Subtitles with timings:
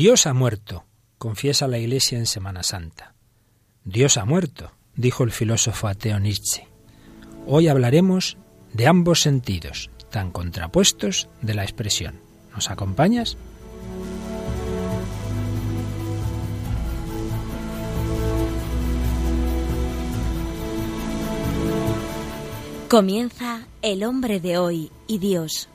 [0.00, 0.86] Dios ha muerto,
[1.18, 3.12] confiesa la Iglesia en Semana Santa.
[3.84, 6.66] Dios ha muerto, dijo el filósofo ateo Nietzsche.
[7.46, 8.38] Hoy hablaremos
[8.72, 12.18] de ambos sentidos, tan contrapuestos de la expresión.
[12.54, 13.36] ¿Nos acompañas?
[22.88, 25.69] Comienza El hombre de hoy y Dios.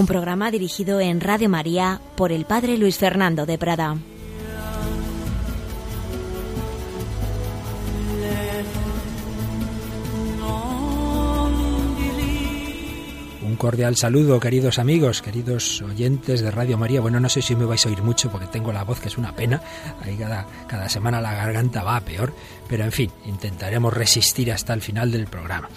[0.00, 3.98] Un programa dirigido en Radio María por el Padre Luis Fernando de Prada.
[13.60, 17.02] cordial saludo, queridos amigos, queridos oyentes de Radio María.
[17.02, 19.18] Bueno, no sé si me vais a oír mucho porque tengo la voz que es
[19.18, 19.60] una pena.
[20.02, 22.32] Ahí cada, cada semana la garganta va a peor.
[22.66, 25.68] Pero en fin, intentaremos resistir hasta el final del programa.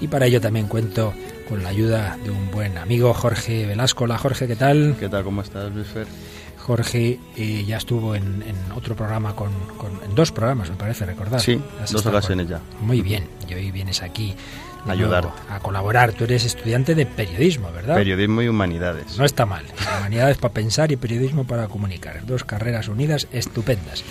[0.00, 1.12] Y para ello también cuento
[1.52, 4.04] con la ayuda de un buen amigo, Jorge Velasco.
[4.04, 4.96] Hola Jorge, ¿qué tal?
[4.98, 5.22] ¿Qué tal?
[5.22, 6.06] ¿Cómo estás, Luis Fer?
[6.56, 8.42] Jorge eh, ya estuvo en,
[8.74, 9.50] otro programa, con,
[10.02, 11.42] en dos programas, me parece recordar.
[11.42, 12.62] Sí, dos ocasiones ya.
[12.80, 14.34] Muy bien, y hoy vienes aquí
[14.86, 15.28] ayudar.
[15.48, 16.12] a colaborar.
[16.12, 17.96] Tú eres estudiante de periodismo, ¿verdad?
[17.96, 19.16] Periodismo y humanidades.
[19.18, 19.64] No está mal.
[19.98, 22.24] Humanidades para pensar y periodismo para comunicar.
[22.26, 24.04] Dos carreras unidas estupendas.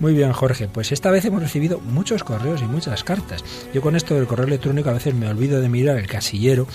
[0.00, 0.68] Muy bien, Jorge.
[0.68, 3.44] Pues esta vez hemos recibido muchos correos y muchas cartas.
[3.72, 6.66] Yo con esto del correo electrónico a veces me olvido de mirar el casillero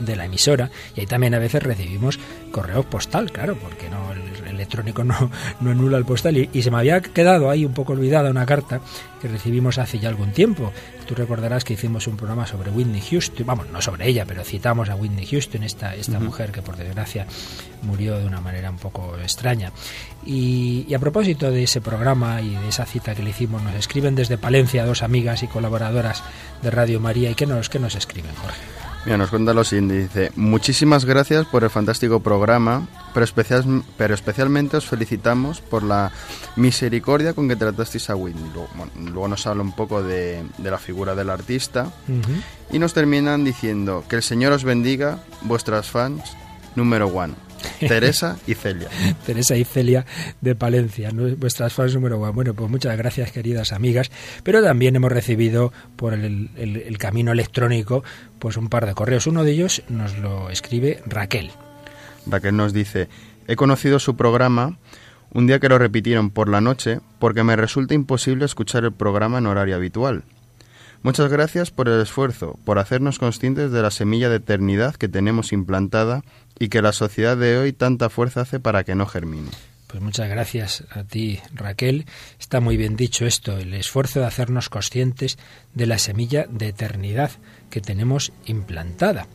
[0.00, 2.18] de la emisora y ahí también a veces recibimos
[2.50, 5.30] correo postal, claro, porque no el, electrónico no,
[5.60, 8.80] no anula el postal y, se me había quedado ahí un poco olvidada una carta
[9.20, 10.72] que recibimos hace ya algún tiempo.
[11.12, 14.88] Tú recordarás que hicimos un programa sobre Whitney Houston, vamos, no sobre ella, pero citamos
[14.88, 17.26] a Whitney Houston, esta, esta mujer que por desgracia
[17.82, 19.72] murió de una manera un poco extraña.
[20.24, 23.74] Y, y, a propósito de ese programa y de esa cita que le hicimos, nos
[23.74, 26.24] escriben desde Palencia dos amigas y colaboradoras
[26.62, 27.30] de Radio María.
[27.30, 28.81] ¿Y qué nos, qué nos escriben, Jorge?
[29.04, 34.14] Mira, nos cuenta lo siguiente, dice, muchísimas gracias por el fantástico programa, pero, especial, pero
[34.14, 36.12] especialmente os felicitamos por la
[36.54, 38.52] misericordia con que tratasteis a Whitney.
[38.96, 41.92] Luego, nos habla un poco de, la figura del artista
[42.70, 46.36] y nos terminan diciendo que el Señor os bendiga, vuestras fans
[46.76, 47.34] número one.
[47.80, 48.88] Teresa y Celia.
[49.26, 50.04] Teresa y Celia
[50.40, 52.32] de Palencia, vuestras fans número uno.
[52.32, 54.10] Bueno, pues muchas gracias, queridas amigas.
[54.42, 58.04] Pero también hemos recibido por el, camino electrónico
[58.38, 59.26] pues un par de correos.
[59.26, 61.50] Uno de ellos nos lo escribe Raquel.
[62.26, 63.08] Raquel nos dice,
[63.48, 64.78] he conocido su programa
[65.32, 69.38] un día que lo repitieron por la noche porque me resulta imposible escuchar el programa
[69.38, 70.24] en horario habitual.
[71.02, 75.52] Muchas gracias por el esfuerzo, por hacernos conscientes de la semilla de eternidad que tenemos
[75.52, 76.22] implantada
[76.58, 79.50] y que la sociedad de hoy tanta fuerza hace para que no germine.
[79.88, 82.06] Pues muchas gracias a ti, Raquel.
[82.40, 85.38] Está muy bien dicho esto, el esfuerzo de hacernos conscientes
[85.74, 87.32] de la semilla de eternidad
[87.68, 89.26] que tenemos implantada.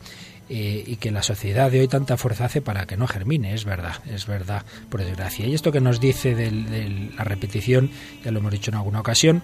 [0.49, 3.65] Eh, y que la sociedad de hoy tanta fuerza hace para que no germine, es
[3.65, 5.45] verdad, es verdad, por desgracia.
[5.45, 7.91] Y esto que nos dice de la repetición,
[8.23, 9.41] ya lo hemos dicho en alguna ocasión,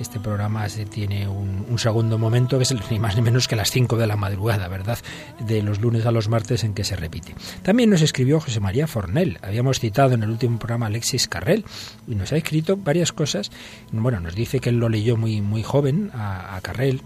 [0.00, 3.70] este programa se tiene un, segundo momento que es ni más ni menos que las
[3.70, 4.98] 5 de la madrugada, ¿verdad?
[5.40, 7.34] De los lunes a los martes en que se repite.
[7.62, 11.66] También nos escribió José María Fornel, habíamos citado en el último programa Alexis Carrel,
[12.08, 13.50] y nos ha escrito varias cosas.
[13.92, 17.02] Bueno, nos dice que él lo leyó muy, muy joven a, a Carrel,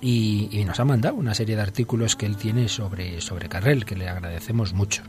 [0.00, 4.08] y, nos ha mandado una serie de artículos que él tiene sobre, sobre que le
[4.08, 5.02] agradecemos mucho.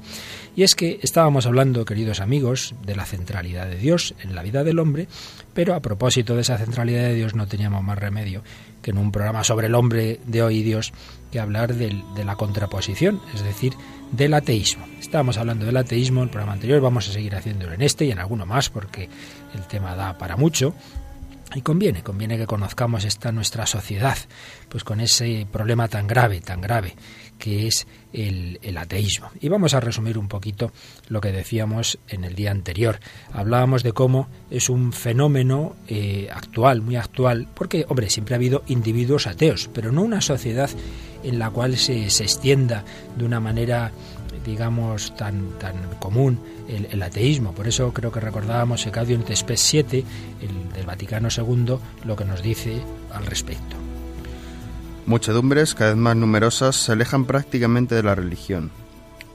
[0.56, 4.64] Y es que estábamos hablando, queridos amigos, de la centralidad de Dios en la vida
[4.64, 5.08] del hombre,
[5.54, 8.44] pero a propósito de esa centralidad de Dios no teníamos más remedio
[8.82, 10.94] que en un programa sobre el hombre de hoy Dios
[11.32, 13.74] que hablar de la contraposición, es decir,
[14.12, 14.86] del ateísmo.
[15.00, 18.12] Estábamos hablando del ateísmo en el programa anterior, vamos a seguir haciéndolo en este y
[18.12, 19.10] en alguno más porque
[19.54, 20.74] el tema da para mucho.
[21.56, 24.18] Y conviene, conviene que conozcamos esta nuestra sociedad,
[24.70, 26.96] pues con ese problema tan grave, tan grave,
[27.40, 29.32] que es el, ateísmo.
[29.42, 30.72] Y vamos a resumir un poquito
[31.08, 33.00] lo que decíamos en el día anterior.
[33.34, 38.64] Hablábamos de cómo es un fenómeno eh, actual, muy actual, porque, hombre, siempre ha habido
[38.68, 40.70] individuos ateos, pero no una sociedad
[41.24, 42.86] en la cual se, se extienda
[43.18, 43.92] de una manera
[44.46, 47.54] digamos, tan, tan común el, ateísmo.
[47.54, 50.04] Por eso creo que recordábamos Ecadio Tespes 7,
[50.42, 52.82] el del Vaticano II, lo que nos dice
[53.14, 53.76] al respecto.
[55.06, 58.72] Muchedumbres cada vez más numerosas se alejan prácticamente de la religión.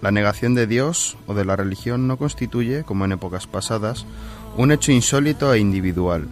[0.00, 4.06] La negación de Dios o de la religión no constituye, como en épocas pasadas,
[4.56, 6.29] un hecho insólito e individual.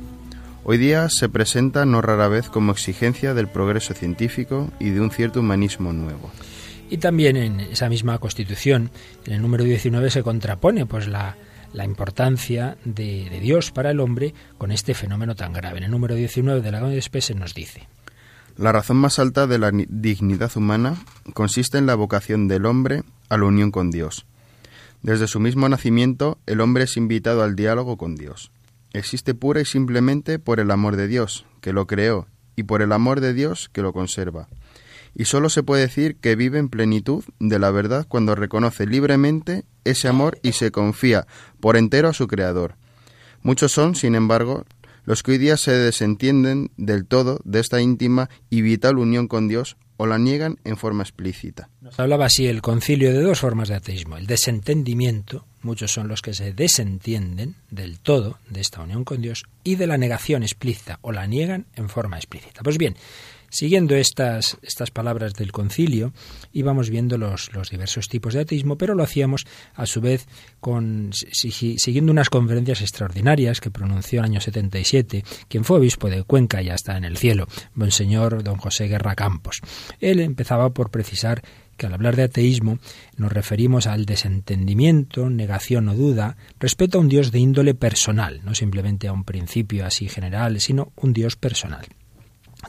[0.64, 5.10] Hoy día se presenta no rara vez como exigencia del progreso científico y de un
[5.10, 6.30] cierto humanismo nuevo.
[6.92, 8.90] Y también en esa misma Constitución,
[9.24, 11.38] en el número 19, se contrapone pues la,
[11.82, 15.78] importancia de, Dios para el hombre con este fenómeno tan grave.
[15.78, 17.88] En el número 19 de la Constitución se nos dice.
[18.58, 20.96] La razón más alta de la dignidad humana
[21.32, 24.26] consiste en la vocación del hombre a la unión con Dios.
[25.00, 28.52] Desde su mismo nacimiento, el hombre es invitado al diálogo con Dios.
[28.92, 32.92] Existe pura y simplemente por el amor de Dios, que lo creó, y por el
[32.92, 34.46] amor de Dios, que lo conserva.
[35.14, 39.64] Y sólo se puede decir que vive en plenitud de la verdad cuando reconoce libremente
[39.84, 41.26] ese amor y se confía
[41.60, 42.76] por entero a su Creador.
[43.42, 44.64] Muchos son, sin embargo,
[45.04, 49.48] los que hoy día se desentienden del todo de esta íntima y vital unión con
[49.48, 51.68] Dios o la niegan en forma explícita.
[51.80, 54.16] Nos hablaba así el concilio de dos formas de ateísmo.
[54.16, 59.44] El desentendimiento, muchos son los que se desentienden del todo de esta unión con Dios,
[59.64, 62.62] y de la negación explícita o la niegan en forma explícita.
[62.62, 62.96] Pues bien,
[63.52, 66.14] Siguiendo estas, estas palabras del concilio,
[66.54, 70.26] íbamos viendo los, los diversos tipos de ateísmo, pero lo hacíamos a su vez
[70.58, 76.22] con, siguiendo unas conferencias extraordinarias que pronunció en el año 77 quien fue obispo de
[76.22, 79.60] Cuenca, ya está en el cielo, Monseñor don José Guerra Campos.
[80.00, 81.42] Él empezaba por precisar
[81.76, 82.78] que al hablar de ateísmo
[83.18, 88.54] nos referimos al desentendimiento, negación o duda respecto a un Dios de índole personal, no
[88.54, 91.84] simplemente a un principio así general, sino un Dios personal.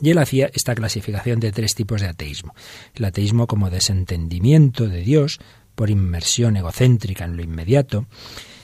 [0.00, 2.54] Y él hacía esta clasificación de tres tipos de ateísmo.
[2.94, 5.38] El ateísmo como desentendimiento de Dios
[5.74, 8.06] por inmersión egocéntrica en lo inmediato.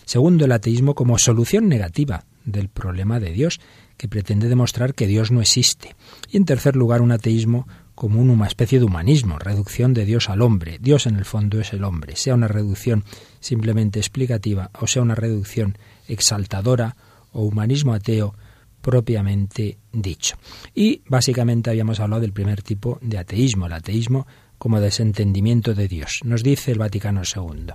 [0.05, 3.61] Segundo, el ateísmo como solución negativa del problema de Dios,
[3.97, 5.95] que pretende demostrar que Dios no existe.
[6.31, 7.67] Y en tercer lugar, un ateísmo
[8.01, 10.79] como una especie de humanismo, reducción de Dios al hombre.
[10.81, 13.05] Dios en el fondo es el hombre, sea una reducción
[13.41, 15.77] simplemente explicativa o sea una reducción
[16.09, 16.97] exaltadora
[17.33, 18.35] o humanismo ateo
[18.81, 20.37] propiamente dicho.
[20.75, 24.27] Y básicamente habíamos hablado del primer tipo de ateísmo, el ateísmo
[24.59, 26.21] como desentendimiento de Dios.
[26.25, 27.73] Nos dice el Vaticano II.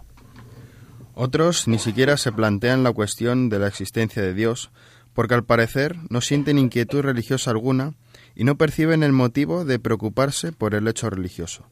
[1.14, 4.70] Otros ni siquiera se plantean la cuestión de la existencia de Dios,
[5.14, 7.94] porque al parecer no sienten inquietud religiosa alguna
[8.36, 11.66] y no perciben el motivo de preocuparse por el hecho religioso.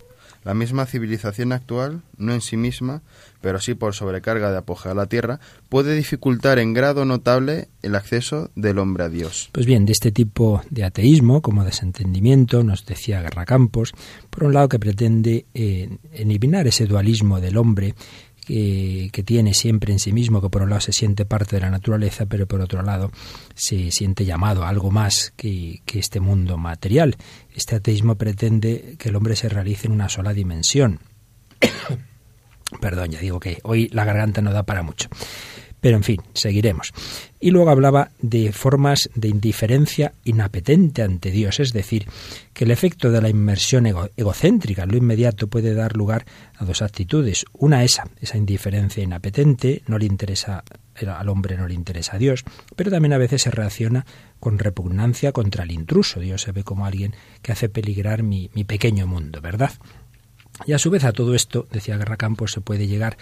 [0.44, 3.02] La misma civilización actual, no en sí misma,
[3.42, 7.96] pero sí por sobrecarga de apogeo a la tierra, puede dificultar en grado notable el
[7.96, 9.50] acceso del hombre a Dios.
[9.52, 13.94] Pues bien, de este tipo de ateísmo, como desentendimiento, nos decía Guerra Campos,
[14.30, 17.96] por un lado que pretende eh, eliminar ese dualismo del hombre
[18.44, 21.70] que, tiene siempre en sí mismo, que por un lado se siente parte de la
[21.70, 23.12] naturaleza, pero por otro lado
[23.56, 27.16] se siente llamado a algo más que, que este mundo material.
[27.56, 31.00] Este ateísmo pretende que el hombre se realice en una sola dimensión.
[32.82, 35.10] Perdón, ya digo que hoy la garganta no da para mucho.
[35.84, 36.94] Pero en fin, seguiremos.
[37.42, 42.08] Y luego hablaba de formas de indiferencia inapetente ante Dios, es decir,
[42.54, 46.26] que el efecto de la inmersión egocéntrica en lo inmediato puede dar lugar
[46.56, 47.44] a dos actitudes.
[47.52, 50.64] Una esa, esa indiferencia inapetente, no le interesa
[51.06, 52.46] al hombre no le interesa a Dios,
[52.78, 54.06] pero también a veces se reacciona
[54.40, 56.22] con repugnancia contra el intruso.
[56.22, 59.72] Dios se ve como alguien que hace peligrar mi, mi pequeño mundo, ¿verdad?
[60.66, 63.18] Y a su vez a todo esto, decía Guerra Campos, se puede llegar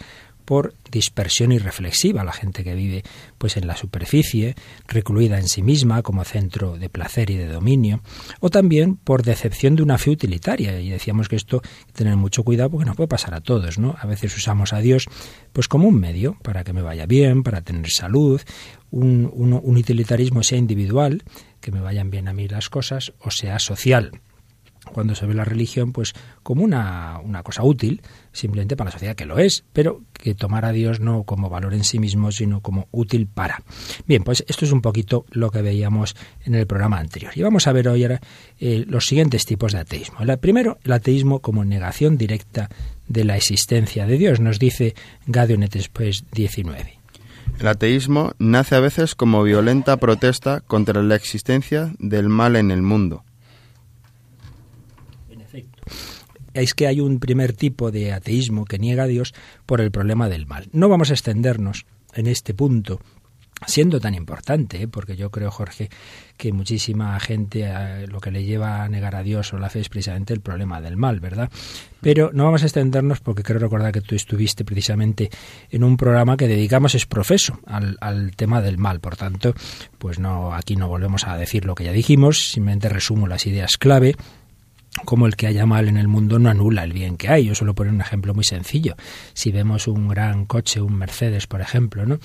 [0.52, 3.04] por dispersión irreflexiva, la gente que vive
[3.38, 4.56] pues en la superficie,
[4.86, 8.02] recluida en sí misma como centro de placer y de dominio,
[8.42, 10.78] o también por decepción de una fe utilitaria.
[10.82, 13.80] Y decíamos que esto hay que tener mucho cuidado porque no puede pasar a todos,
[13.80, 13.96] ¿no?
[13.98, 15.06] A veces usamos a Dios
[15.54, 18.42] pues como un medio para que me vaya bien, para tener salud,
[18.90, 21.24] un utilitarismo sea individual,
[21.62, 24.12] que me vayan bien a mí las cosas, o sea social
[24.92, 28.02] cuando se ve la religión pues como una, una, cosa útil,
[28.32, 31.74] simplemente para la sociedad, que lo es, pero que tomar a Dios no como valor
[31.74, 33.64] en sí mismo, sino como útil para.
[34.06, 37.32] Bien, pues esto es un poquito lo que veíamos en el programa anterior.
[37.36, 38.22] Y vamos a ver hoy ahora
[38.60, 40.20] eh, los siguientes tipos de ateísmo.
[40.20, 42.70] El primero, el ateísmo como negación directa
[43.08, 47.00] de la existencia de Dios, nos dice Gadionet después 19.
[47.60, 52.82] El ateísmo nace a veces como violenta protesta contra la existencia del mal en el
[52.82, 53.24] mundo
[56.54, 59.34] es que hay un primer tipo de ateísmo que niega a Dios
[59.66, 60.68] por el problema del mal.
[60.72, 63.00] No vamos a extendernos en este punto
[63.68, 64.88] siendo tan importante, ¿eh?
[64.88, 65.90] porque yo creo, Jorge,
[66.36, 69.82] que muchísima gente eh, lo que le lleva a negar a Dios o la fe
[69.82, 71.50] es precisamente el problema del mal, ¿verdad?
[72.02, 75.30] Pero no vamos a extendernos porque quiero recordar que tú estuviste precisamente
[75.70, 79.54] en un programa que dedicamos es profeso al, al tema del mal, por tanto,
[80.00, 83.78] pues no, aquí no volvemos a decir lo que ya dijimos, simplemente resumo las ideas
[83.78, 84.16] clave
[85.06, 87.46] como el que haya mal en el mundo no anula el bien que hay.
[87.46, 88.96] Yo suelo poner un ejemplo muy sencillo.
[89.34, 92.20] Si vemos un gran coche, un Mercedes, por ejemplo, ¿no?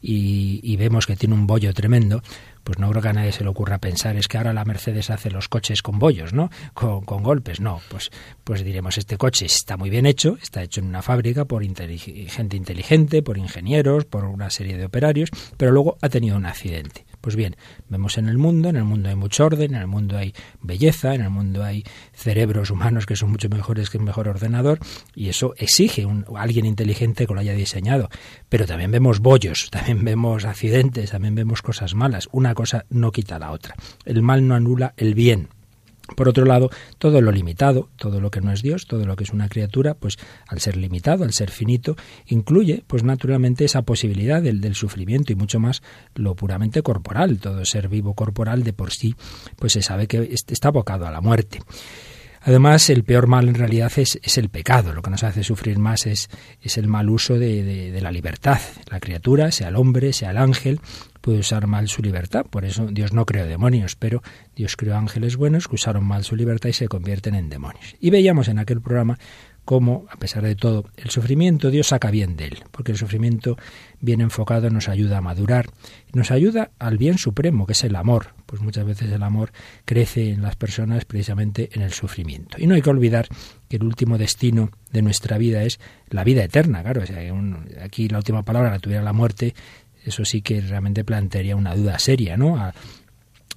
[0.00, 2.22] Y, vemos que tiene un bollo tremendo,
[2.62, 5.10] pues no creo que a nadie se le ocurra pensar es que ahora la Mercedes
[5.10, 6.50] hace los coches con bollos, ¿no?
[6.74, 7.80] Con, con, golpes, no.
[7.88, 8.10] Pues,
[8.44, 12.56] pues diremos, este coche está muy bien hecho, está hecho en una fábrica por gente
[12.56, 17.34] inteligente, por ingenieros, por una serie de operarios, pero luego ha tenido un accidente Pues
[17.34, 17.56] bien,
[17.88, 21.12] vemos en el mundo, en el mundo hay mucho orden, en el mundo hay belleza,
[21.12, 24.78] en el mundo hay cerebros humanos que son mucho mejores que un mejor ordenador,
[25.12, 28.10] y eso exige un, alguien inteligente que lo haya diseñado.
[28.48, 32.28] Pero también vemos bollos, también vemos accidentes, también vemos cosas malas.
[32.30, 33.74] Una cosa no quita la otra.
[34.04, 35.48] El mal no anula el bien.
[36.14, 39.24] Por otro lado, todo lo limitado, todo lo que no es Dios, todo lo que
[39.24, 41.96] es una criatura, pues al ser limitado, al ser finito,
[42.26, 45.82] incluye, pues naturalmente, esa posibilidad del, del, sufrimiento y mucho más
[46.14, 47.38] lo puramente corporal.
[47.38, 49.16] Todo ser vivo corporal de por sí,
[49.56, 51.60] pues se sabe que está abocado a la muerte.
[52.46, 54.92] Además, el peor mal en realidad es, el pecado.
[54.92, 56.30] Lo que nos hace sufrir más es,
[56.62, 58.60] es el mal uso de, de, de, la libertad.
[58.88, 60.80] La criatura, sea el hombre, sea el ángel,
[61.26, 62.46] puede usar mal su libertad.
[62.48, 64.22] Por eso Dios no creó demonios, pero
[64.54, 67.96] Dios creó ángeles buenos que usaron mal su libertad y se convierten en demonios.
[67.98, 69.18] Y veíamos en aquel programa
[69.64, 73.58] cómo, a pesar de todo, el sufrimiento Dios saca bien de él, porque el sufrimiento
[74.00, 75.66] bien enfocado nos ayuda a madurar,
[76.12, 78.28] nos ayuda al bien supremo, que es el amor.
[78.46, 79.50] Pues muchas veces el amor
[79.84, 82.56] crece en las personas precisamente en el sufrimiento.
[82.60, 83.26] Y no hay que olvidar
[83.68, 87.02] que el último destino de nuestra vida es la vida eterna, claro.
[87.82, 89.56] Aquí la última palabra la tuviera la muerte,
[90.06, 92.56] eso sí que realmente plantearía una duda seria, ¿no?
[92.56, 92.74] A,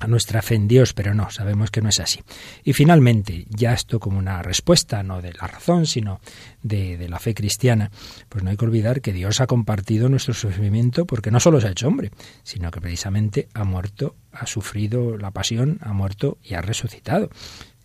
[0.08, 2.22] nuestra fe en Dios, pero no, sabemos que no es así.
[2.64, 6.22] Y finalmente, ya esto como una respuesta, no de la razón, sino
[6.64, 7.92] de, de, la fe cristiana,
[8.30, 11.68] pues no hay que olvidar que Dios ha compartido nuestro sufrimiento porque no solo se
[11.68, 12.12] ha hecho hombre,
[12.44, 17.30] sino que precisamente ha muerto, ha sufrido la pasión, ha muerto y ha resucitado.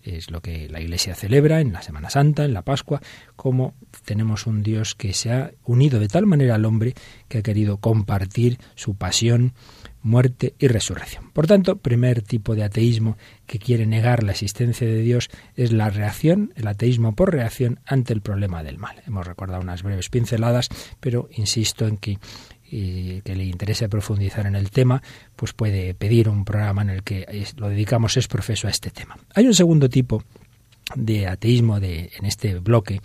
[0.04, 3.00] Es lo que la Iglesia celebra en la Semana Santa, en la Pascua,
[3.36, 6.92] como tenemos un Dios que se ha unido de tal manera al hombre
[7.28, 9.54] que ha querido compartir su pasión,
[10.02, 11.30] muerte y resurrección.
[11.32, 15.88] Por tanto, primer tipo de ateísmo que quiere negar la existencia de Dios es la
[15.88, 19.02] reacción, el ateísmo por reacción ante el problema del mal.
[19.06, 20.68] Hemos recordado unas breves pinceladas,
[21.00, 22.18] pero insisto en que
[22.70, 25.02] y que le interese profundizar en el tema,
[25.36, 29.16] pues puede pedir un programa en el que lo dedicamos es profeso a este tema.
[29.34, 30.22] Hay un segundo tipo
[30.94, 33.00] de ateísmo de, en este bloque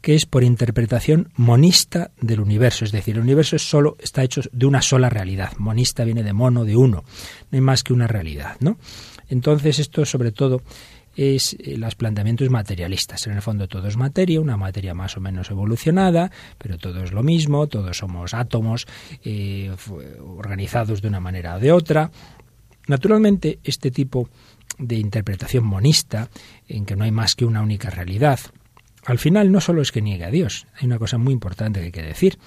[0.00, 4.66] que es por interpretación monista del universo, es decir, el universo solo está hecho de
[4.66, 5.52] una sola realidad.
[5.56, 7.04] Monista viene de mono, de uno,
[7.50, 8.76] no hay más que una realidad, ¿no?
[9.30, 10.60] Entonces esto sobre todo
[11.16, 13.26] es eh, los planteamientos materialistas.
[13.26, 17.12] En el fondo todo es materia, una materia más o menos evolucionada, pero todo es
[17.12, 18.86] lo mismo, todos somos átomos
[19.24, 19.74] eh,
[20.20, 22.10] organizados de una manera o de otra.
[22.86, 24.28] Naturalmente, este tipo
[24.78, 26.28] de interpretación monista,
[26.68, 28.40] en que no hay más que una única realidad,
[29.04, 31.86] al final no solo es que niegue a Dios, hay una cosa muy importante que
[31.86, 32.38] hay que decir,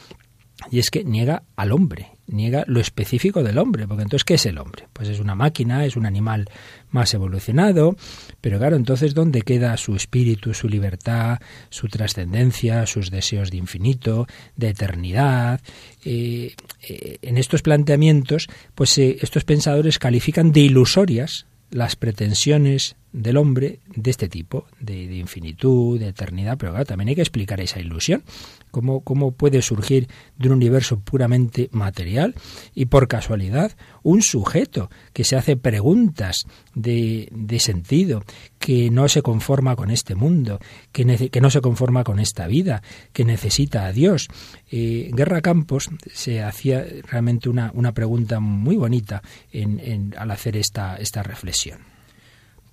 [0.71, 4.45] y es que niega al hombre, niega lo específico del hombre, porque entonces, ¿qué es
[4.45, 4.87] el hombre?
[4.93, 6.49] Pues es una máquina, es un animal
[6.91, 7.95] más evolucionado,
[8.41, 14.27] pero claro, entonces, ¿dónde queda su espíritu, su libertad, su trascendencia, sus deseos de infinito,
[14.55, 15.61] de eternidad?
[16.03, 16.55] Eh,
[16.87, 23.79] eh, en estos planteamientos, pues eh, estos pensadores califican de ilusorias las pretensiones del hombre
[23.95, 28.23] de este tipo, de, infinitud, de eternidad, pero también hay que explicar esa ilusión,
[28.71, 32.35] cómo, cómo puede surgir de un universo puramente material
[32.75, 33.71] y por casualidad
[34.03, 36.45] un sujeto que se hace preguntas
[36.75, 38.23] de, de sentido,
[38.59, 40.59] que no se conforma con este mundo,
[40.91, 42.81] que, que, no se conforma con esta vida,
[43.13, 44.27] que necesita a Dios.
[44.69, 49.21] Eh, Guerra Campos se hacía realmente una, una pregunta muy bonita
[49.51, 51.96] en, en, al hacer esta, esta reflexión.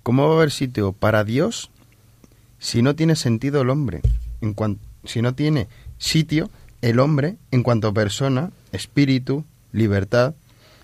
[0.05, 1.71] ¿Cómo va a haber sitio para Dios
[2.59, 4.01] si no tiene sentido el hombre?
[4.39, 6.51] En cuanto, si no tiene sitio
[6.83, 10.35] el hombre en cuanto persona, espíritu, libertad,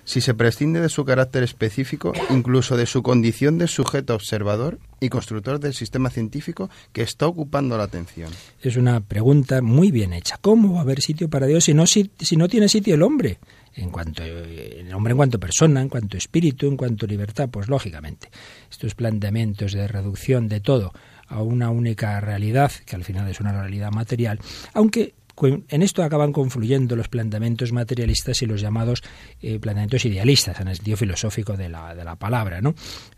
[0.05, 5.09] si se prescinde de su carácter específico, incluso de su condición de sujeto observador y
[5.09, 8.31] constructor del sistema científico que está ocupando la atención.
[8.59, 10.39] Es una pregunta muy bien hecha.
[10.41, 13.37] ¿Cómo va a haber sitio para Dios si no, si no tiene sitio el hombre?
[13.75, 18.29] En cuanto el hombre en cuanto persona, en cuanto espíritu, en cuanto libertad, pues lógicamente
[18.69, 20.91] estos planteamientos de reducción de todo
[21.27, 24.39] a una única realidad, que al final es una realidad material,
[24.73, 25.13] aunque
[25.47, 29.03] en esto acaban confluyendo los planteamientos materialistas y los llamados
[29.41, 32.75] eh, planteamientos idealistas, en el sentido filosófico de la, de la palabra, ¿no?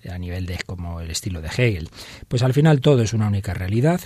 [0.10, 1.90] a nivel de como el estilo de Hegel.
[2.28, 4.02] Pues al final todo es una única realidad.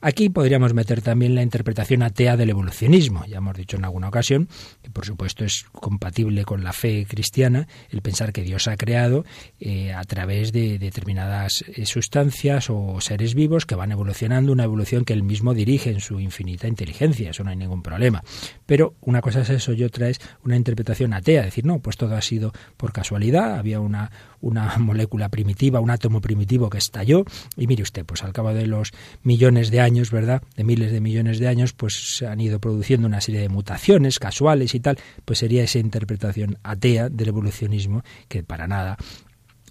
[0.00, 3.24] Aquí podríamos meter también la interpretación atea del evolucionismo.
[3.26, 4.48] Ya hemos dicho en alguna ocasión
[4.82, 9.24] que por supuesto es compatible con la fe cristiana el pensar que Dios ha creado
[9.58, 15.04] eh, a través de determinadas eh, sustancias o seres vivos que van evolucionando, una evolución
[15.04, 17.30] que él mismo dirige en su infinita inteligencia.
[17.30, 18.22] Es una ningún problema.
[18.66, 22.14] Pero una cosa es eso y otra es una interpretación atea, decir, no, pues todo
[22.14, 24.10] ha sido por casualidad, había una,
[24.40, 27.24] una molécula primitiva, un átomo primitivo que estalló,
[27.56, 30.42] y mire usted, pues al cabo de los millones de años, ¿verdad?
[30.56, 34.18] De miles de millones de años, pues se han ido produciendo una serie de mutaciones
[34.18, 38.96] casuales y tal, pues sería esa interpretación atea del evolucionismo que para nada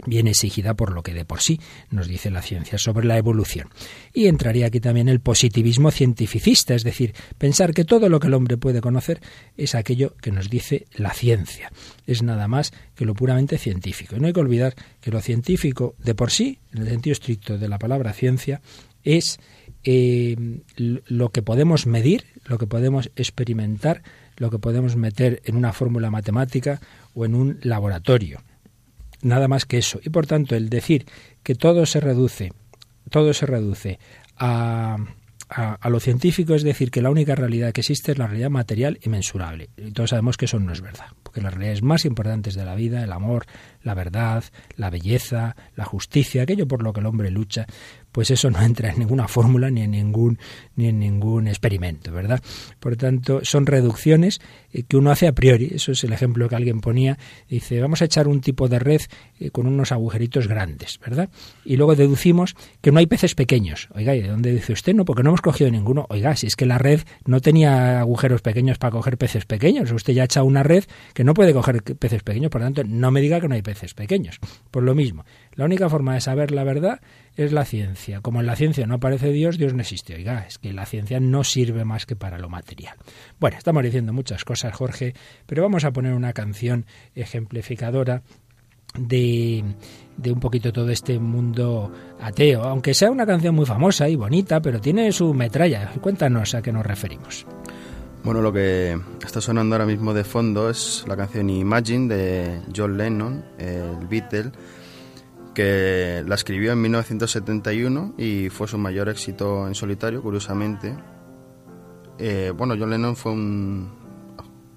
[0.05, 3.69] viene exigida por lo que de por sí nos dice la ciencia sobre la evolución.
[4.13, 8.33] Y entraría aquí también el positivismo cientificista, es decir, pensar que todo lo que el
[8.33, 9.21] hombre puede conocer
[9.55, 11.71] es aquello que nos dice la ciencia.
[12.05, 14.15] Es nada más que lo puramente científico.
[14.15, 17.57] Y no hay que olvidar que lo científico de por sí, en el sentido estricto
[17.57, 18.61] de la palabra ciencia,
[19.03, 19.39] es
[19.83, 20.35] eh,
[20.75, 24.03] lo que podemos medir, lo que podemos experimentar,
[24.37, 26.81] lo que podemos meter en una fórmula matemática
[27.13, 28.41] o en un laboratorio
[29.21, 29.99] nada más que eso.
[30.03, 31.05] Y por tanto, el decir
[31.43, 32.51] que todo se reduce,
[33.09, 33.99] todo se reduce
[34.37, 34.97] a,
[35.49, 38.99] a, lo científico, es decir, que la única realidad que existe es la realidad material
[39.01, 39.69] y mensurable.
[39.77, 42.75] Y todos sabemos que eso no es verdad, porque las realidades más importantes de la
[42.75, 43.45] vida, el amor,
[43.87, 44.43] la verdad,
[44.75, 47.65] la belleza, la justicia, aquello por lo que el hombre lucha,
[48.17, 50.39] pues eso no entra en ninguna fórmula ni en ningún
[50.75, 52.41] ni en ningún experimento, ¿verdad?
[52.79, 54.41] Por tanto, son reducciones
[54.73, 55.71] eh, que uno hace a priori.
[55.75, 57.17] Eso es el ejemplo que alguien ponía.
[57.47, 59.01] Dice, vamos a echar un tipo de red
[59.39, 61.29] eh, con unos agujeritos grandes, ¿verdad?
[61.63, 63.87] Y luego deducimos que no hay peces pequeños.
[63.93, 64.95] Oiga, ¿y de dónde dice usted?
[64.95, 66.07] No, porque no hemos cogido ninguno.
[66.09, 69.91] Oiga, si es que la red no tenía agujeros pequeños para coger peces pequeños.
[69.91, 72.83] Usted ya ha echado una red que no puede coger peces pequeños, por lo tanto,
[72.83, 74.39] no me diga que no hay peces pequeños.
[74.71, 77.01] Por lo mismo, la única forma de saber la verdad
[77.35, 78.21] es la ciencia.
[78.21, 80.15] Como en la ciencia no aparece Dios, Dios no existe.
[80.15, 82.95] Oiga, es que la ciencia no sirve más que para lo material.
[83.39, 85.13] Bueno, estamos diciendo muchas cosas, Jorge,
[85.45, 88.23] pero vamos a poner una canción ejemplificadora
[88.97, 89.63] de,
[90.17, 94.61] de, un poquito todo este mundo ateo, aunque sea una canción muy famosa y bonita,
[94.61, 95.91] pero tiene su metralla.
[96.01, 97.45] Cuéntanos a qué nos referimos.
[98.27, 102.97] Bueno, lo que está sonando ahora mismo de fondo es la canción Imagine de John
[102.97, 104.51] Lennon, el Beatle,
[105.55, 110.93] que la escribió en 1971 y fue su mayor éxito en solitario, curiosamente.
[112.19, 113.93] Eh, bueno, John Lennon fue un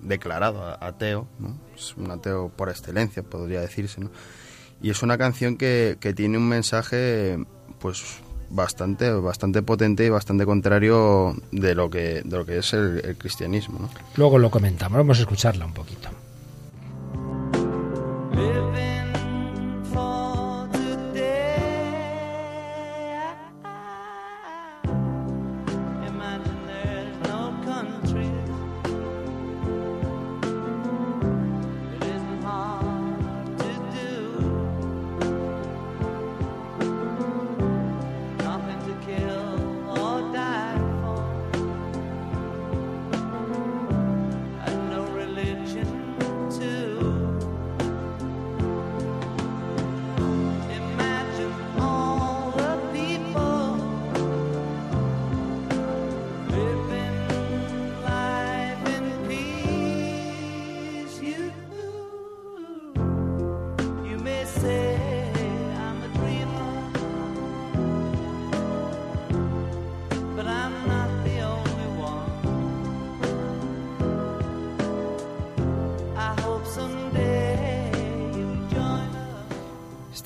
[0.00, 1.59] declarado ateo, ¿no?
[1.97, 4.12] un ateo por excelencia, podría decirse, ¿no?
[4.80, 7.45] y es una canción que, que tiene un mensaje,
[7.80, 13.00] pues bastante bastante potente y bastante contrario de lo que de lo que es el,
[13.04, 13.78] el cristianismo.
[13.80, 13.91] ¿no?
[14.17, 16.08] Luego lo comentamos, vamos a escucharla un poquito.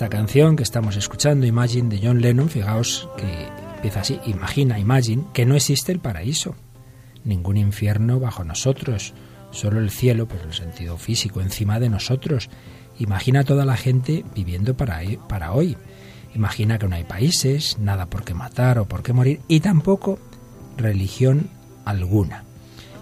[0.04, 5.24] Esta canción que estamos escuchando, Imagine de John Lennon, fijaos que empieza así, imagina, imagine,
[5.32, 6.56] que no existe el paraíso,
[7.24, 9.14] ningún infierno bajo nosotros,
[9.50, 12.50] solo el cielo, pero en el sentido físico, encima de nosotros.
[12.98, 15.78] Imagina toda la gente viviendo para, para hoy.
[16.34, 20.18] Imagina que no hay países, nada por qué matar o por qué morir, y tampoco
[20.76, 21.48] religión
[21.86, 22.44] alguna.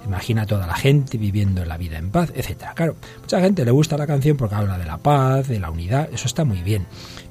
[0.06, 2.74] Imagina toda la gente viviendo la vida en paz, etcétera.
[2.74, 6.08] Claro, mucha gente le gusta la canción porque habla de la paz, de la unidad,
[6.12, 6.86] eso está muy bien.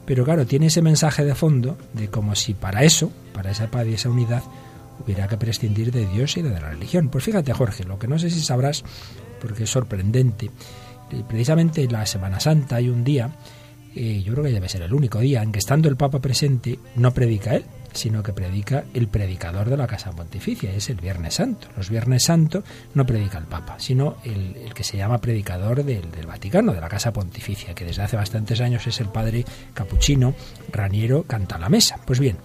[0.06, 3.88] Pero claro, tiene ese mensaje de fondo de como si para eso, para esa paz
[3.88, 4.44] y esa unidad,
[5.04, 7.10] hubiera que prescindir de Dios y de la religión.
[7.10, 8.84] Pues fíjate, Jorge, lo que no sé si sabrás,
[9.42, 10.50] porque es sorprendente,
[11.12, 13.36] eh, precisamente en la Semana Santa hay un día,
[13.96, 16.80] eh, yo creo que debe ser el único día, en que estando el Papa presente,
[16.96, 21.36] no predica él, sino que predica el predicador de la Casa Pontificia, es el Viernes
[21.36, 21.68] Santo.
[21.76, 26.74] Los Viernes Santo no predica el Papa, sino el, que se llama predicador del, Vaticano,
[26.74, 30.34] de la Casa Pontificia, que desde hace bastantes años es el padre capuchino
[30.72, 32.00] Raniero Canta la Mesa.
[32.06, 32.38] Pues bien,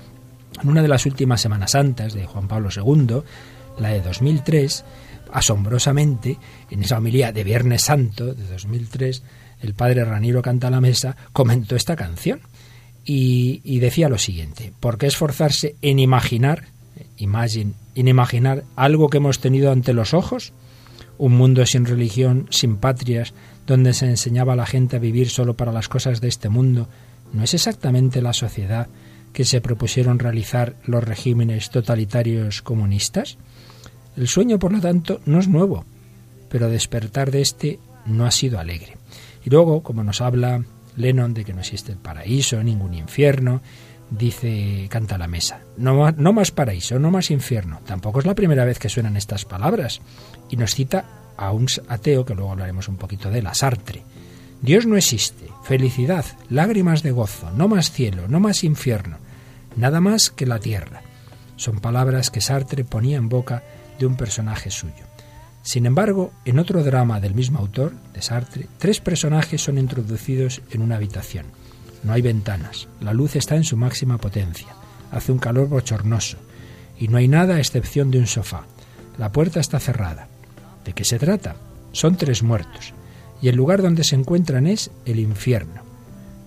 [0.63, 3.23] en una de las últimas Semanas Santas de Juan Pablo II,
[3.79, 4.85] la de 2003,
[5.33, 6.39] asombrosamente,
[6.71, 9.23] en esa homilía de Viernes Santo de 2003,
[9.63, 12.41] el padre Raniero Canta la Mesa comentó esta canción
[13.09, 16.65] y, decía lo siguiente, ¿por qué esforzarse en imaginar
[17.19, 20.53] imagine, inimaginar algo que hemos tenido ante los ojos?
[21.19, 23.33] Un mundo sin religión, sin patrias,
[23.67, 26.89] donde se enseñaba a la gente a vivir solo para las cosas de este mundo,
[27.33, 28.89] ¿no es exactamente la sociedad
[29.33, 33.39] que se propusieron realizar los regímenes totalitarios comunistas?
[34.17, 35.85] El sueño, por lo tanto, no es nuevo,
[36.49, 38.97] pero despertar de este no ha sido alegre.
[39.45, 40.65] Y luego, como nos habla
[40.97, 43.61] Lennon de que no existe el paraíso, ningún infierno,
[44.11, 47.81] dice, canta la mesa, no, no más paraíso, no más infierno.
[47.87, 50.01] Tampoco es la primera vez que suenan estas palabras.
[50.49, 51.05] Y nos cita
[51.37, 54.03] a un ateo, que luego hablaremos un poquito de la Sartre.
[54.63, 59.19] Dios no existe, felicidad, lágrimas de gozo, no más cielo, no más infierno,
[59.77, 61.03] nada más que la tierra.
[61.57, 63.63] Son palabras que Sartre ponía en boca
[63.99, 65.06] de un personaje suyo.
[65.67, 70.81] Sin embargo, en otro drama del mismo autor, de Sartre, tres personajes son introducidos en
[70.81, 71.47] una habitación.
[72.05, 74.69] No hay ventanas, la luz está en su máxima potencia,
[75.11, 76.37] hace un calor bochornoso,
[77.01, 78.63] y no hay nada a excepción de un sofá.
[79.19, 80.29] La puerta está cerrada.
[80.85, 81.57] ¿De qué se trata?
[81.91, 82.95] Son tres muertos,
[83.43, 85.83] y el lugar donde se encuentran es el infierno.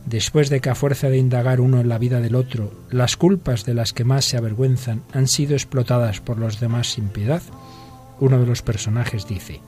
[0.05, 3.65] Después de que a fuerza de indagar uno en la vida del otro, las culpas
[3.65, 7.41] de las que más se avergüenzan han sido explotadas por los demás sin piedad,
[8.19, 9.61] uno de los personajes dice,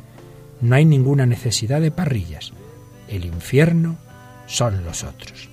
[0.62, 2.54] no hay ninguna necesidad de parrillas,
[3.08, 3.98] el infierno
[4.48, 5.50] son los otros.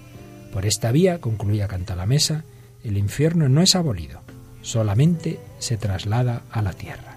[0.53, 2.45] Por esta vía, concluía Canta la Mesa,
[2.85, 4.23] el infierno no es abolido,
[4.63, 7.17] solamente se traslada a la tierra.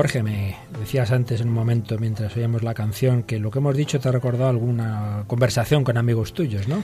[0.00, 3.76] Jorge, me decías antes en un momento mientras oíamos la canción que lo que hemos
[3.76, 6.82] dicho te ha recordado alguna conversación con amigos tuyos, ¿no?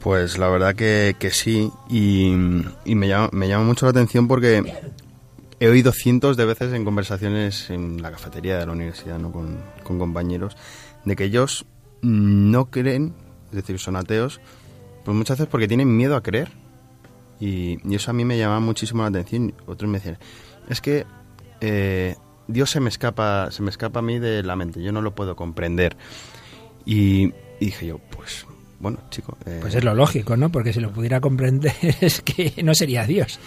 [0.00, 4.64] Pues la verdad que, sí, y, me, llama, me llama mucho la atención porque
[5.60, 9.30] he oído cientos de veces en conversaciones en la cafetería de la universidad ¿no?
[9.30, 10.56] con, compañeros
[11.04, 11.66] de que ellos
[12.02, 13.14] no creen,
[13.50, 14.40] es decir, son ateos,
[15.04, 16.50] pues muchas veces porque tienen miedo a creer.
[17.38, 19.54] Y, eso a mí me llama muchísimo la atención.
[19.66, 20.18] Otros me decían,
[20.68, 21.06] es que
[21.60, 22.16] eh,
[22.52, 25.14] Dios se me escapa, se me escapa a mí de la mente, yo no lo
[25.14, 25.96] puedo comprender.
[26.84, 28.46] Y, dije yo, pues
[28.80, 29.36] bueno, chico.
[29.44, 30.50] Eh, pues es lo lógico, ¿no?
[30.50, 33.38] Porque si lo pudiera comprender es que no sería Dios.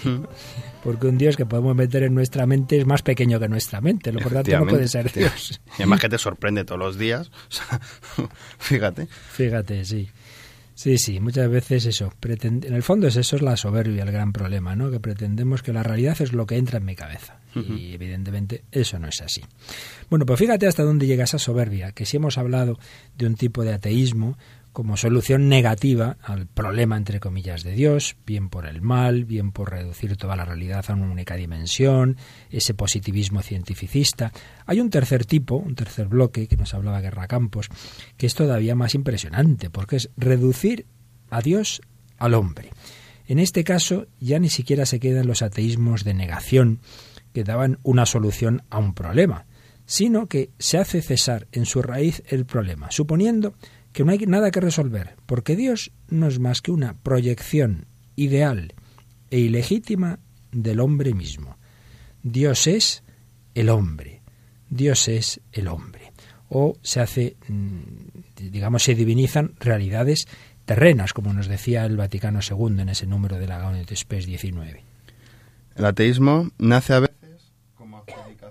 [0.84, 4.12] Porque un Dios que podemos meter en nuestra mente es más pequeño que nuestra mente,
[4.12, 5.60] lo por tanto no puede ser Dios.
[5.72, 7.32] Y además que te sorprende todos los días,
[8.60, 9.08] fíjate.
[9.32, 10.10] Fíjate, sí.
[10.76, 12.12] Sí, sí, muchas veces eso.
[12.22, 14.92] En el fondo es eso, es la soberbia, el gran problema, ¿no?
[14.92, 17.40] Que pretendemos que la realidad es lo que entra en mi cabeza.
[17.56, 19.42] Y evidentemente eso no es así.
[20.10, 22.80] Bueno, pues fíjate hasta dónde llega esa soberbia, que si hemos hablado
[23.18, 24.38] de un tipo de ateísmo
[24.74, 29.70] como solución negativa al problema, entre comillas, de Dios, bien por el mal, bien por
[29.70, 32.18] reducir toda la realidad a una única dimensión,
[32.50, 34.34] ese positivismo cientificista.
[34.66, 37.70] Hay un tercer tipo, un tercer bloque, que nos hablaba Guerra Campos,
[38.18, 40.88] que es todavía más impresionante, porque es reducir
[41.30, 41.82] a Dios
[42.18, 42.72] al hombre.
[43.28, 46.80] En este caso ya ni siquiera se quedan los ateísmos de negación,
[47.34, 49.46] que daban una solución a un problema,
[49.86, 53.56] sino que se hace cesar en su raíz el problema, suponiendo
[53.92, 58.74] que no hay nada que resolver, porque Dios no es más que una proyección ideal
[59.30, 60.20] e ilegítima
[60.52, 61.58] del hombre mismo.
[62.24, 63.04] Dios es
[63.54, 64.22] el hombre,
[64.70, 66.12] Dios es el hombre.
[66.50, 67.80] O se hace, mm,
[68.52, 70.28] digamos, se divinizan realidades
[70.66, 74.84] terrenas, como nos decía el Vaticano II en ese número de la Gaudium Spes 19.
[75.76, 77.00] El ateísmo nace a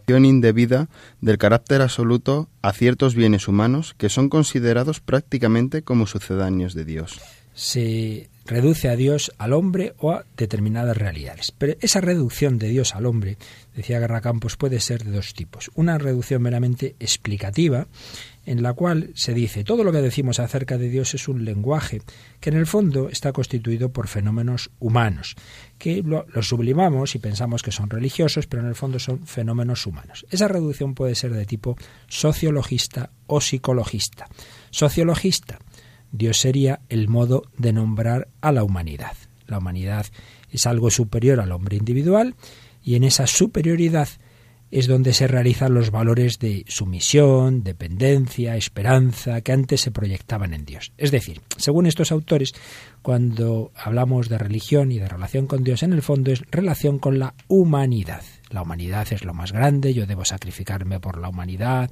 [0.07, 0.88] indebida
[1.21, 7.21] del carácter absoluto a ciertos bienes humanos que son considerados prácticamente como sucedáneos de Dios.
[7.55, 11.53] Se reduce a Dios al hombre o a determinadas realidades.
[11.53, 13.37] Pero esa reducción de Dios al hombre,
[13.77, 15.71] decía Garra Campos, puede ser de dos tipos.
[15.75, 17.87] Una reducción meramente explicativa,
[18.45, 22.03] en la cual se dice todo lo que decimos acerca de Dios es un lenguaje
[22.41, 25.37] que en el fondo está constituido por fenómenos humanos,
[25.79, 30.27] que lo, sublimamos y pensamos que son religiosos, pero en el fondo son fenómenos humanos.
[30.31, 31.77] Esa reducción puede ser de tipo
[32.09, 34.29] sociologista o psicologista.
[34.71, 35.59] Sociologista,
[36.11, 39.17] Dios sería el modo de nombrar a la humanidad.
[39.47, 40.07] La humanidad
[40.51, 42.35] es algo superior al hombre individual
[42.83, 44.09] y en esa superioridad
[44.73, 50.65] es donde se realizan los valores de sumisión, dependencia, esperanza, que antes se proyectaban en
[50.65, 50.93] Dios.
[50.97, 52.55] Es decir, según estos autores,
[53.03, 57.19] cuando hablamos de religión y de relación con Dios, en el fondo es relación con
[57.19, 58.23] la humanidad.
[58.49, 61.91] La humanidad es lo más grande, yo debo sacrificarme por la humanidad,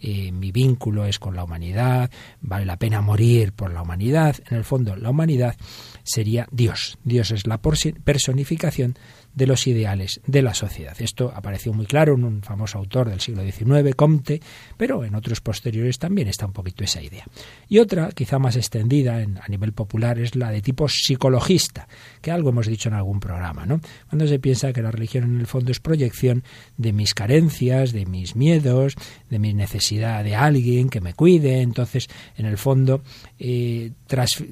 [0.00, 4.36] eh, mi vínculo es con la humanidad, vale la pena morir por la humanidad.
[4.48, 5.54] En el fondo, la humanidad
[6.02, 6.98] sería Dios.
[7.04, 8.96] Dios es la personificación
[9.34, 10.96] de los ideales de la sociedad.
[11.00, 14.40] Esto apareció muy claro en un famoso autor del siglo XIX, Comte,
[14.76, 17.26] pero en otros posteriores también está un poquito esa idea.
[17.68, 21.88] Y otra, quizá más extendida a nivel popular, es la de tipo psicologista,
[22.20, 23.80] que algo hemos dicho en algún programa, ¿no?
[24.08, 26.44] Cuando se piensa que la religión en el fondo es proyección
[26.76, 28.94] de mis carencias, de mis miedos,
[29.30, 33.02] de mi necesidad de alguien que me cuide, entonces en el fondo
[33.38, 34.42] eh, tras,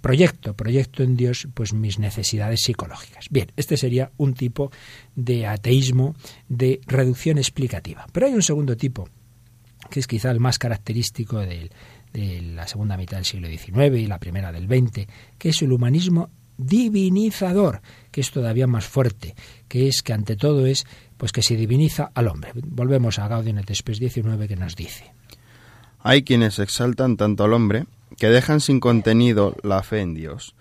[0.00, 3.26] proyecto, proyecto en Dios pues mis necesidades psicológicas.
[3.30, 4.70] Bien, este sería un tipo
[5.14, 6.14] de ateísmo
[6.48, 8.06] de reducción explicativa.
[8.12, 9.08] Pero hay un segundo tipo,
[9.90, 11.70] que es quizá el más característico de,
[12.12, 15.06] la segunda mitad del siglo XIX y la primera del XX,
[15.38, 19.34] que es el humanismo divinizador, que es todavía más fuerte,
[19.68, 22.52] que es que ante todo es pues que se diviniza al hombre.
[22.54, 25.12] Volvemos a Gaudium et Spes 19 que nos dice:
[26.00, 30.54] Hay quienes exaltan tanto al hombre que dejan sin contenido la fe en Dios,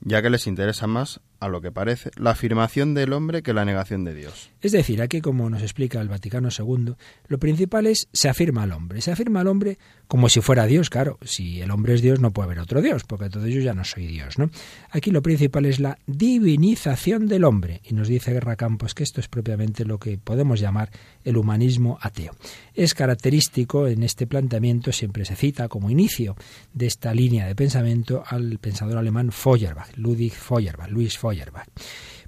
[0.00, 3.64] ya que les interesa más a lo que parece, la afirmación del hombre que la
[3.64, 4.50] negación de Dios.
[4.60, 6.94] Es decir, aquí como nos explica el Vaticano II,
[7.26, 9.76] lo principal es se afirma al hombre, se afirma al hombre
[10.06, 13.02] como si fuera Dios, claro, si el hombre es Dios no puede haber otro Dios,
[13.04, 14.50] porque todo yo ya no soy Dios, ¿no?
[14.90, 19.20] Aquí lo principal es la divinización del hombre, y nos dice Guerra Campos que esto
[19.20, 20.90] es propiamente lo que podemos llamar
[21.24, 22.36] el humanismo ateo.
[22.74, 26.36] Es característico en este planteamiento, siempre se cita como inicio
[26.72, 31.18] de esta línea de pensamiento al pensador alemán Feuerbach, Ludwig Feuerbach, Luis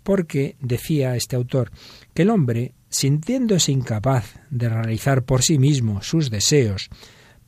[0.03, 1.71] Porque decía este autor
[2.13, 6.91] que el hombre, sintiéndose incapaz de realizar por sí mismo sus deseos,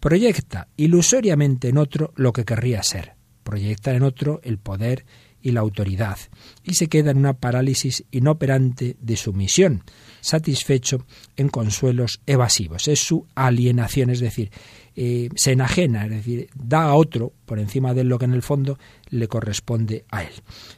[0.01, 5.05] proyecta ilusoriamente en otro lo que querría ser, proyecta en otro el poder
[5.47, 6.19] y la autoridad,
[6.65, 9.85] y se queda en una parálisis inoperante de sumisión,
[10.21, 11.07] satisfecho
[11.37, 12.89] en consuelos evasivos.
[12.89, 14.51] Es su alienación, es decir,
[14.97, 18.43] eh, se enajena, es decir, da a otro por encima de lo que en el
[18.43, 18.77] fondo
[19.09, 20.33] le corresponde a él.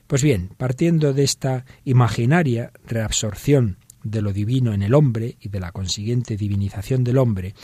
[0.07, 5.61] Pues bien, partiendo de esta imaginaria reabsorción de lo divino en el hombre y de
[5.61, 7.55] la consiguiente divinización del hombre,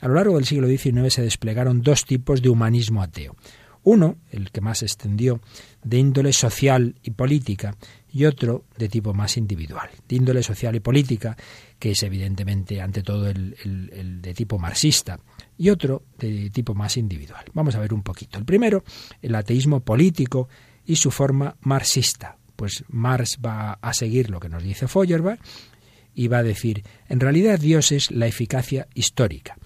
[0.00, 3.34] a lo largo del siglo XIX se desplegaron dos tipos de humanismo ateo.
[3.84, 5.40] Uno, el que más extendió,
[5.82, 7.76] de índole social y política,
[8.12, 11.36] y otro de tipo más individual, de índole social y política,
[11.78, 15.18] que es evidentemente ante todo el, de tipo marxista,
[15.58, 17.44] y otro de tipo más individual.
[17.54, 18.38] Vamos a ver un poquito.
[18.38, 18.84] El primero,
[19.20, 20.48] el ateísmo político
[20.84, 22.36] y su forma marxista.
[22.54, 25.40] Pues Marx va a seguir lo que nos dice Feuerbach
[26.14, 29.56] y va a decir, en realidad Dios es la eficacia histórica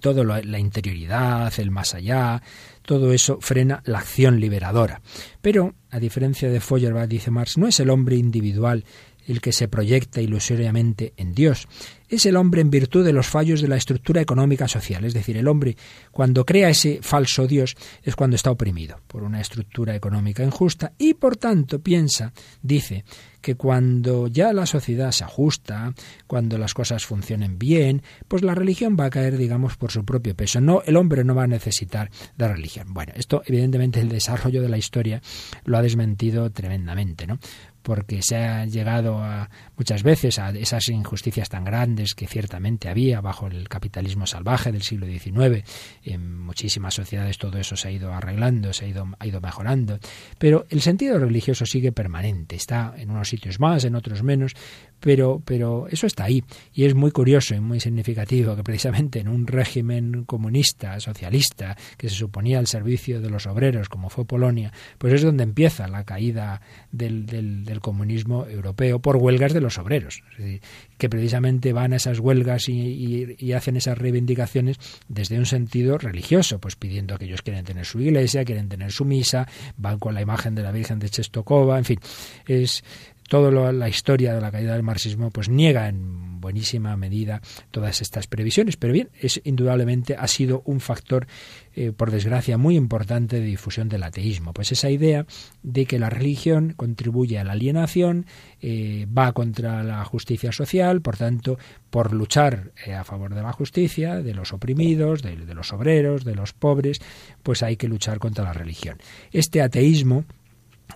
[0.00, 2.42] todo la interioridad, el más allá,
[2.82, 5.00] todo eso frena la acción liberadora.
[5.40, 8.84] Pero, a diferencia de Feuerbach, dice Marx, no es el hombre individual
[9.26, 11.68] el que se proyecta ilusoriamente en Dios.
[12.08, 15.04] Es el hombre en virtud de los fallos de la estructura económica social.
[15.04, 15.76] Es decir, el hombre
[16.10, 21.14] cuando crea ese falso Dios es cuando está oprimido por una estructura económica injusta y
[21.14, 23.04] por tanto piensa, dice,
[23.42, 25.92] que cuando ya la sociedad se ajusta,
[26.26, 30.34] cuando las cosas funcionen bien, pues la religión va a caer, digamos, por su propio
[30.34, 30.60] peso.
[30.60, 32.94] No, el hombre no va a necesitar de religión.
[32.94, 35.20] Bueno, esto evidentemente el desarrollo de la historia
[35.64, 37.38] lo ha desmentido tremendamente, ¿no?
[37.82, 43.20] Porque se ha llegado a, muchas veces a esas injusticias tan grandes que ciertamente había
[43.20, 45.64] bajo el capitalismo salvaje del siglo XIX.
[46.04, 49.98] En muchísimas sociedades todo eso se ha ido arreglando, se ha ido, ha ido mejorando,
[50.38, 54.54] pero el sentido religioso sigue permanente, está en unos sitios más, en otros menos,
[55.02, 56.44] pero, pero eso está ahí.
[56.72, 62.08] Y es muy curioso y muy significativo que precisamente en un régimen comunista, socialista, que
[62.08, 66.04] se suponía al servicio de los obreros, como fue Polonia, pues es donde empieza la
[66.04, 66.60] caída
[66.92, 70.22] del, del, comunismo europeo por huelgas de los obreros.
[70.32, 70.60] Es decir,
[70.98, 76.76] que precisamente van a esas huelgas y, hacen esas reivindicaciones desde un sentido religioso, pues
[76.76, 80.54] pidiendo que ellos quieren tener su iglesia, quieren tener su misa, van con la imagen
[80.54, 81.98] de la Virgen de Chestokova, en fin,
[82.46, 82.84] es
[83.32, 87.40] toda la historia de la caída del marxismo pues niega en buenísima medida
[87.70, 88.76] todas estas previsiones.
[88.76, 91.26] Pero bien, es indudablemente ha sido un factor,
[91.74, 94.52] eh, por desgracia, muy importante de difusión del ateísmo.
[94.52, 95.24] Pues esa idea
[95.62, 98.26] de que la religión contribuye a la alienación,
[98.60, 103.54] eh, va contra la justicia social, por tanto, por luchar eh, a favor de la
[103.54, 107.00] justicia, de los oprimidos, de, de los obreros, de los pobres,
[107.42, 108.98] pues hay que luchar contra la religión.
[109.30, 110.26] Este ateísmo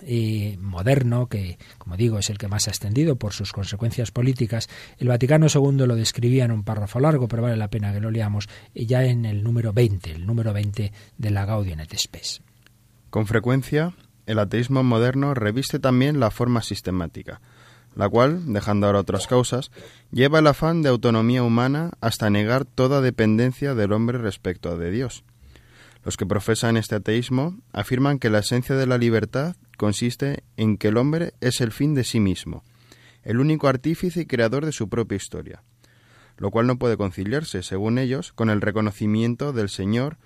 [0.03, 4.68] eh, moderno, que, como digo, es el que más ha extendido por sus consecuencias políticas,
[4.99, 8.11] el Vaticano II lo describía en un párrafo largo, pero vale la pena que lo
[8.11, 11.92] leamos, ya en el número 20, el número 20 de la Gaudium et.
[13.11, 13.94] Con frecuencia,
[14.27, 17.40] el ateísmo moderno reviste también la forma sistemática,
[17.94, 19.70] la cual, dejando ahora otras causas,
[20.11, 24.90] lleva el afán de autonomía humana hasta negar toda dependencia del hombre respecto a de
[24.90, 25.25] Dios.
[26.05, 30.89] Los que profesan este ateísmo afirman que la esencia de la libertad consiste en que
[30.89, 32.65] el hombre es el fin de sí mismo,
[33.23, 35.62] el único artífice y creador de su propia historia,
[36.37, 40.19] lo cual no puede conciliarse, según ellos, con el reconocimiento del Señor,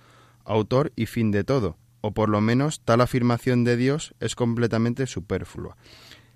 [0.45, 5.07] autor y fin de todo, o por lo menos tal afirmación de Dios es completamente
[5.07, 5.77] superflua.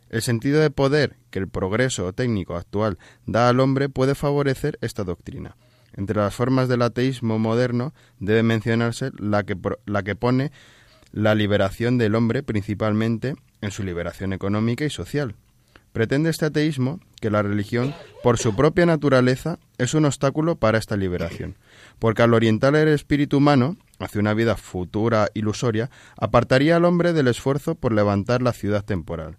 [0.09, 5.03] El sentido de poder que el progreso técnico actual da al hombre puede favorecer esta
[5.03, 5.57] doctrina.
[5.93, 10.51] Entre las formas del ateísmo moderno debe mencionarse la que, la que pone
[11.15, 15.35] la liberación del hombre principalmente en su liberación económica y social.
[15.93, 20.97] Pretende este ateísmo que la religión, por su propia naturaleza, es un obstáculo para esta
[20.97, 21.55] liberación,
[21.99, 27.29] porque al orientar el espíritu humano hacia una vida futura ilusoria, apartaría al hombre del
[27.29, 29.37] esfuerzo por levantar la ciudad temporal.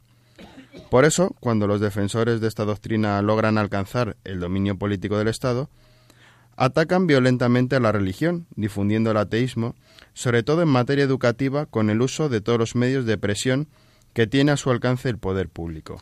[0.91, 5.69] Por eso, cuando los defensores de esta doctrina logran alcanzar el dominio político del Estado,
[6.57, 9.75] atacan violentamente a la religión, difundiendo el ateísmo,
[10.15, 13.69] sobre todo en materia educativa, con el uso de todos los medios de presión
[14.13, 16.01] que tiene a su alcance el poder público.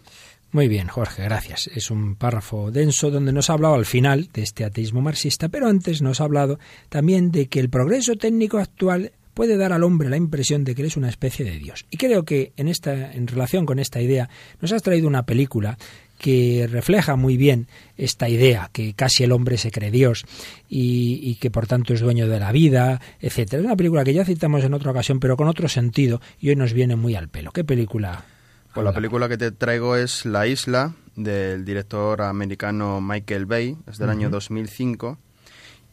[0.53, 1.67] Muy bien, Jorge, gracias.
[1.67, 5.67] Es un párrafo denso donde nos ha hablado al final de este ateísmo marxista, pero
[5.67, 10.09] antes nos ha hablado también de que el progreso técnico actual puede dar al hombre
[10.09, 11.87] la impresión de que él es una especie de Dios.
[11.91, 15.77] Y creo que en esta en relación con esta idea nos has traído una película
[16.25, 20.25] que refleja muy bien esta idea, que casi el hombre se cree Dios
[20.71, 23.61] y, que por tanto es dueño de la vida, etcétera.
[23.61, 26.57] Es una película que ya citamos en otra ocasión, pero con otro sentido, y hoy
[26.57, 27.53] nos viene muy al pelo.
[27.53, 28.25] ¿Qué película?
[28.73, 33.99] Pues la película que te traigo es La Isla, del director americano Michael Bay, es
[33.99, 35.19] del año 2005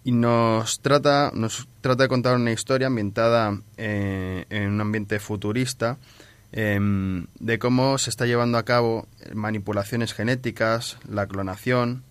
[0.06, 5.98] y nos trata, nos trata de contar una historia ambientada eh, en un ambiente futurista
[6.54, 12.04] Em, de cómo se está llevando a cabo manipulaciones genéticas, la clonación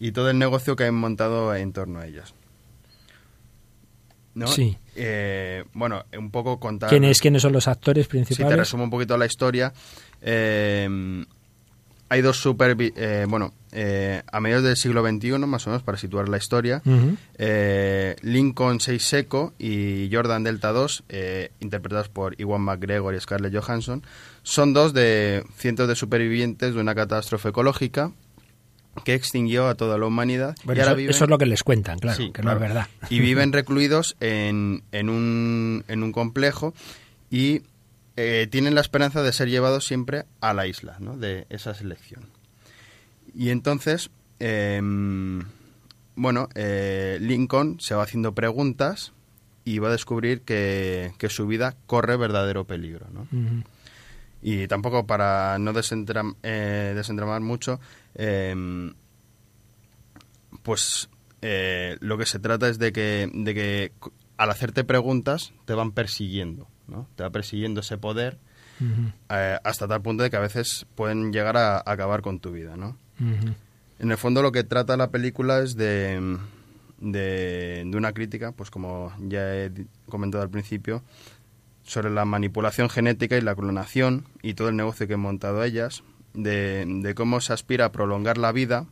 [0.00, 2.34] y todo el negocio que han montado en torno a ellas.
[4.34, 4.48] ¿No?
[4.48, 4.76] Sí.
[4.96, 6.90] Eh, bueno, un poco contar...
[6.90, 8.48] ¿Quiénes, ¿Quiénes son los actores principales?
[8.48, 9.72] Sí, te resumo un poquito la historia.
[10.20, 11.24] Eh,
[12.14, 12.76] hay dos super...
[12.78, 16.80] Eh, bueno, eh, a mediados del siglo XXI, más o menos, para situar la historia,
[17.38, 21.04] eh, Lincoln Seiseco y Jordan Delta 2,
[21.58, 24.04] interpretados por Iwan McGregor y Scarlett Johansson,
[24.44, 28.12] son dos de cientos de supervivientes de una catástrofe ecológica
[29.04, 30.54] que extinguió a toda la humanidad.
[31.08, 32.86] eso, es lo que les cuentan, claro, que no es verdad.
[33.10, 36.74] Y viven recluidos en, en, un, en un complejo
[37.28, 37.62] y
[38.16, 41.16] eh, tienen la esperanza de ser llevados siempre a la isla ¿no?
[41.16, 42.28] de esa selección.
[43.34, 45.42] Y entonces, em,
[46.14, 49.12] bueno, eh, Lincoln se va haciendo preguntas
[49.64, 53.06] y va a descubrir que, su vida corre verdadero peligro.
[53.10, 53.26] ¿no?
[54.42, 57.80] Y tampoco para no desentram, eh, desentramar mucho,
[58.14, 58.94] em,
[60.62, 61.08] pues
[62.00, 63.92] lo que se trata es de que, de que
[64.38, 66.68] al hacerte preguntas te van persiguiendo.
[66.86, 67.08] ¿No?
[67.16, 68.38] Te va persiguiendo ese poder
[69.30, 72.76] eh, hasta tal punto de que a veces pueden llegar a, acabar con tu vida,
[72.76, 72.96] ¿no?
[73.98, 76.38] En el fondo lo que trata la película es de,
[76.98, 79.70] de, una crítica, pues como ya he
[80.08, 81.02] comentado al principio,
[81.84, 86.02] sobre la manipulación genética y la clonación y todo el negocio que han montado ellas,
[86.32, 88.86] de, cómo se aspira a prolongar la vida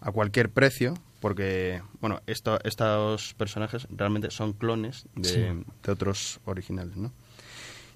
[0.00, 7.12] a cualquier precio, porque bueno esto, estos personajes realmente son clones de, otros originales ¿no?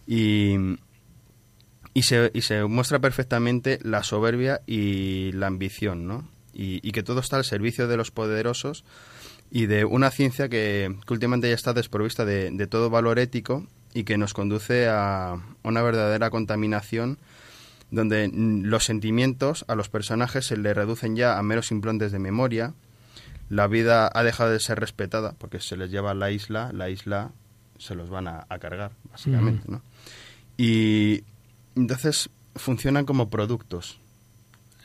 [0.07, 0.55] y,
[1.93, 6.29] y, se, y se muestra perfectamente la soberbia y la ambición ¿no?
[6.55, 8.85] y, que todo está al servicio de los poderosos
[9.51, 14.05] y de una ciencia que, últimamente ya está desprovista de, de, todo valor ético y
[14.05, 17.19] que nos conduce a una verdadera contaminación
[17.91, 22.75] donde los sentimientos a los personajes se le reducen ya a meros implantes de memoria
[23.49, 26.91] la vida ha dejado de ser respetada porque se les lleva a la isla, la
[26.91, 27.31] isla
[27.79, 29.83] se los van a, cargar, básicamente, ¿no?
[30.57, 31.25] Y
[31.75, 34.01] entonces funcionan como productos.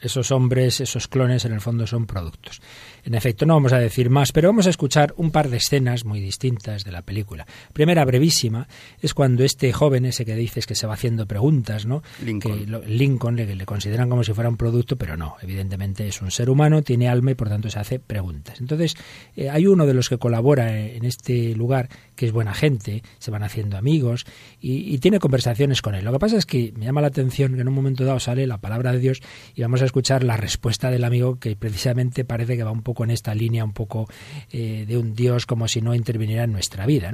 [0.01, 2.61] Esos hombres, esos clones, en el fondo son productos.
[3.03, 6.05] En efecto, no vamos a decir más, pero vamos a escuchar un par de escenas
[6.05, 7.45] muy distintas de la película.
[7.73, 8.67] Primera, brevísima,
[9.01, 12.03] es cuando este joven, ese que dices que se va haciendo preguntas, ¿no?
[12.23, 12.65] Lincoln.
[12.65, 16.31] Que Lincoln le, le consideran como si fuera un producto, pero no, evidentemente es un
[16.31, 18.59] ser humano, tiene alma y por tanto se hace preguntas.
[18.59, 18.95] Entonces,
[19.35, 23.31] eh, hay uno de los que colabora en este lugar que es buena gente, se
[23.31, 24.25] van haciendo amigos
[24.59, 26.05] y, y tiene conversaciones con él.
[26.05, 28.45] Lo que pasa es que me llama la atención que en un momento dado sale
[28.47, 29.21] la palabra de Dios
[29.55, 33.03] y vamos a escuchar la respuesta del amigo que precisamente parece que va un poco
[33.03, 34.07] en esta línea, un poco
[34.49, 37.11] eh, de un Dios como si no interviniera en nuestra vida.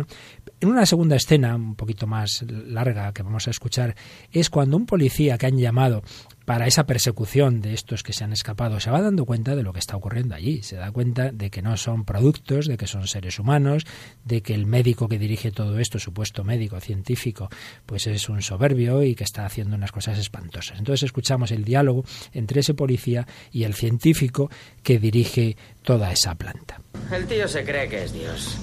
[0.60, 3.96] En una segunda escena, un poquito más larga que vamos a escuchar,
[4.32, 6.04] es cuando un policía que han llamado
[6.48, 9.74] para esa persecución de estos que se han escapado, se va dando cuenta de lo
[9.74, 13.06] que está ocurriendo allí, se da cuenta de que no son productos, de que son
[13.06, 13.84] seres humanos,
[14.24, 17.50] de que el médico que dirige todo esto, supuesto médico científico,
[17.86, 20.80] pues es un soberbio y que está haciendo unas cosas espantosas.
[20.80, 24.50] Entonces escuchamos el diálogo entre ese policía y el científico
[24.84, 26.80] que dirige toda esa planta.
[27.12, 28.58] El tío se cree que es Dios.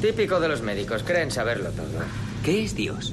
[0.00, 1.98] Típico de los médicos, creen saberlo todo.
[2.44, 3.12] ¿Qué es Dios?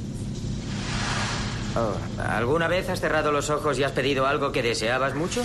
[1.75, 5.43] Oh, ¿Alguna vez has cerrado los ojos y has pedido algo que deseabas mucho?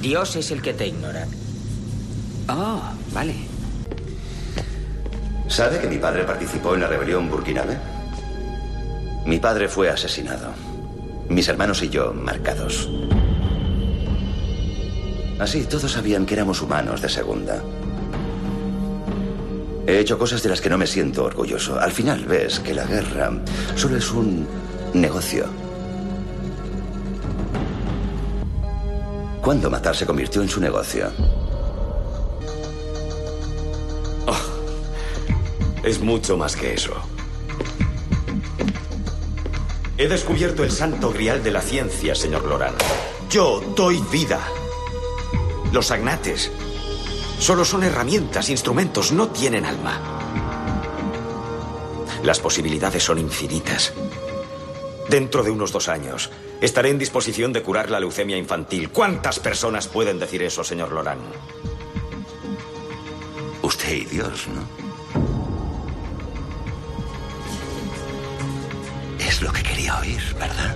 [0.00, 1.26] Dios es el que te ignora.
[2.48, 2.82] Oh,
[3.12, 3.34] vale.
[5.48, 7.76] ¿Sabe que mi padre participó en la rebelión burkinabe?
[9.26, 10.52] Mi padre fue asesinado.
[11.28, 12.88] Mis hermanos y yo marcados.
[15.38, 17.62] Así, todos sabían que éramos humanos de segunda.
[19.86, 21.78] He hecho cosas de las que no me siento orgulloso.
[21.78, 23.32] Al final ves que la guerra
[23.74, 24.46] solo es un
[24.94, 25.46] negocio.
[29.40, 31.10] ¿Cuándo matar se convirtió en su negocio?
[35.82, 36.94] Es mucho más que eso.
[39.98, 42.74] He descubierto el santo grial de la ciencia, señor Loran.
[43.28, 44.40] Yo doy vida.
[45.72, 46.52] Los agnates
[47.38, 50.00] solo son herramientas, instrumentos, no tienen alma.
[52.22, 53.92] Las posibilidades son infinitas.
[55.12, 56.30] Dentro de unos dos años,
[56.62, 58.88] estaré en disposición de curar la leucemia infantil.
[58.88, 61.18] ¿Cuántas personas pueden decir eso, señor Loran?
[63.60, 64.62] Usted y Dios, ¿no?
[69.18, 70.74] Es lo que quería oír, ¿verdad?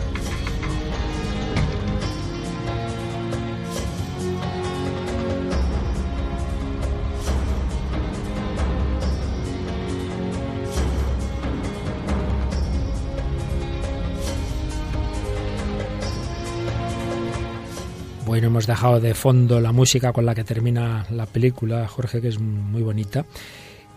[18.36, 22.28] Bueno, hemos dejado de fondo la música con la que termina la película, Jorge, que
[22.28, 23.24] es muy bonita.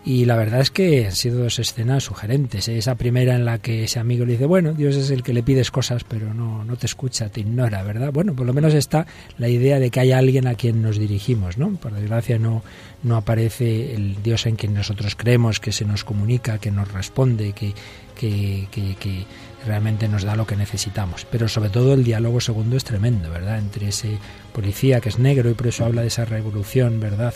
[0.05, 2.69] Y la verdad es que han sido dos escenas sugerentes.
[2.69, 2.77] ¿eh?
[2.77, 5.43] Esa primera en la que ese amigo le dice, bueno, Dios es el que le
[5.43, 8.13] pides cosas, pero no, no te escucha, te ignora, ¿verdad?
[8.13, 9.05] Bueno, por lo menos está
[9.37, 11.71] la idea de que hay alguien a quien nos dirigimos, ¿no?
[11.71, 12.63] Por desgracia no,
[13.03, 17.51] no aparece el Dios en quien nosotros creemos, que se nos comunica, que nos responde,
[17.51, 17.73] que,
[18.15, 19.25] que, que
[19.65, 21.25] realmente nos da lo que necesitamos.
[21.29, 23.59] Pero sobre todo el diálogo segundo es tremendo, ¿verdad?
[23.59, 24.17] Entre ese
[24.53, 27.33] policía que es negro y por eso habla de esa revolución, ¿verdad?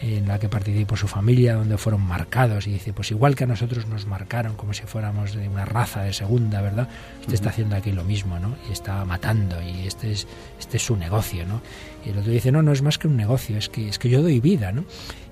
[0.00, 3.46] en la que participó su familia, donde fueron marcados, y dice, pues igual que a
[3.46, 6.88] nosotros nos marcaron como si fuéramos de una raza de segunda, ¿verdad?
[7.20, 8.56] Usted está haciendo aquí lo mismo, ¿no?
[8.68, 10.26] Y está matando, y este es,
[10.58, 11.62] este es su negocio, ¿no?
[12.04, 14.10] Y el otro dice, no, no es más que un negocio, es que, es que
[14.10, 14.84] yo doy vida, ¿no?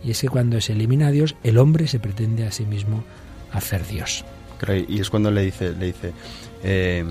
[0.02, 3.04] Y es que cuando se elimina a Dios, el hombre se pretende a sí mismo
[3.52, 4.24] hacer Dios.
[4.88, 6.12] Y es cuando le dice, le dice,
[6.62, 7.04] eh,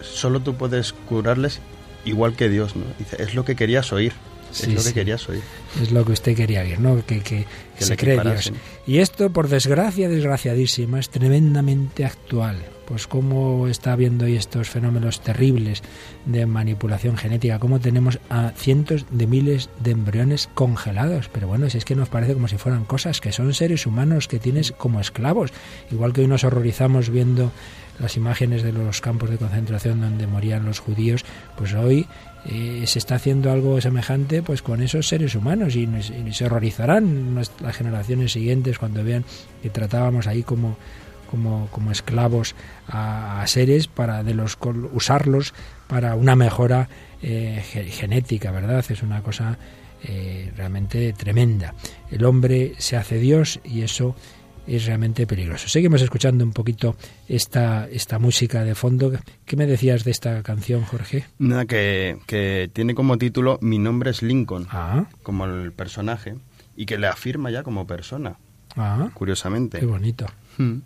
[0.00, 1.60] solo tú puedes curarles
[2.04, 2.84] igual que Dios, ¿no?
[2.98, 4.12] Dice, es lo que querías oír.
[4.52, 4.88] Sí, es lo sí.
[4.88, 5.42] que querías oír.
[5.82, 7.04] Es lo que usted quería oír, ¿no?
[7.04, 7.46] Que, que,
[7.78, 8.52] Que se cree Dios.
[8.86, 12.64] Y esto, por desgracia, desgraciadísima, es tremendamente actual.
[12.86, 15.82] Pues cómo está habiendo hoy estos fenómenos terribles
[16.24, 21.28] de manipulación genética, cómo tenemos a cientos de miles de embriones congelados.
[21.32, 24.28] Pero bueno, si es que nos parece como si fueran cosas que son seres humanos
[24.28, 25.52] que tienes como esclavos.
[25.90, 27.50] Igual que hoy nos horrorizamos viendo
[27.98, 31.24] las imágenes de los campos de concentración donde morían los judíos,
[31.56, 32.06] pues hoy
[32.44, 36.44] eh, se está haciendo algo semejante pues con esos seres humanos y, nos- y se
[36.44, 39.24] horrorizarán las, generaciones siguientes cuando vean
[39.62, 40.76] que tratábamos ahí como
[41.36, 42.54] como, como esclavos
[42.88, 44.56] a, a seres para de los
[44.92, 45.52] usarlos
[45.86, 46.88] para una mejora
[47.22, 48.84] eh, ge- genética, ¿verdad?
[48.88, 49.58] Es una cosa
[50.02, 51.74] eh, realmente tremenda.
[52.10, 54.16] El hombre se hace Dios y eso
[54.66, 55.68] es realmente peligroso.
[55.68, 56.96] Seguimos escuchando un poquito
[57.28, 59.12] esta, esta música de fondo.
[59.44, 61.24] ¿Qué me decías de esta canción, Jorge?
[61.38, 66.34] Nada, que, que tiene como título Mi nombre es Lincoln, Ah, como el personaje,
[66.76, 68.36] y que le afirma ya como persona,
[68.76, 69.78] ah, curiosamente.
[69.78, 70.26] qué bonito.
[70.58, 70.78] Mm.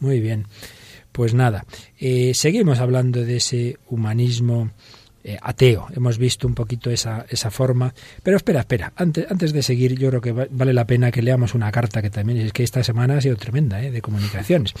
[0.00, 0.46] Muy bien.
[1.12, 1.66] Pues nada,
[1.98, 4.70] eh, seguimos hablando de ese humanismo
[5.28, 5.88] eh, ateo.
[5.94, 7.92] Hemos visto un poquito esa, esa forma.
[8.22, 11.54] Pero espera, espera, antes, antes de seguir, yo creo que vale la pena que leamos
[11.54, 13.90] una carta que también es que esta semana ha sido tremenda, ¿eh?
[13.90, 14.72] de comunicaciones.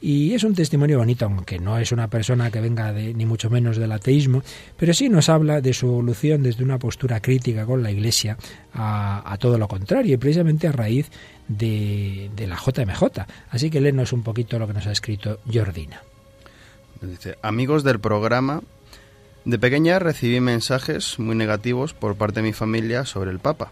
[0.00, 3.48] Y es un testimonio bonito, aunque no es una persona que venga de, ni mucho
[3.48, 4.42] menos del ateísmo,
[4.76, 8.36] pero sí nos habla de su evolución desde una postura crítica con la Iglesia
[8.74, 11.12] a, todo lo contrario, y precisamente a raíz
[11.46, 13.04] de, de la JMJ.
[13.50, 16.02] Así que léenos un poquito lo que nos ha escrito Jordina.
[17.00, 18.62] Dice, amigos del programa,
[19.44, 23.70] de pequeña recibí mensajes muy negativos por parte de mi familia sobre el Papa.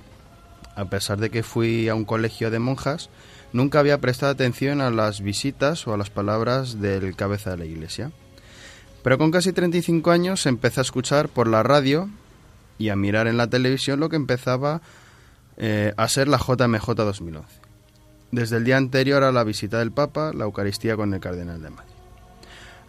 [0.74, 3.10] A pesar de que fui a un colegio de monjas,
[3.52, 7.64] nunca había prestado atención a las visitas o a las palabras del cabeza de la
[7.66, 8.10] iglesia.
[9.02, 12.08] Pero con casi 35 años empecé a escuchar por la radio
[12.78, 14.82] y a mirar en la televisión lo que empezaba
[15.56, 17.46] eh, a ser la JMJ 2011.
[18.32, 21.70] Desde el día anterior a la visita del Papa, la Eucaristía con el Cardenal de
[21.70, 21.89] Madrid.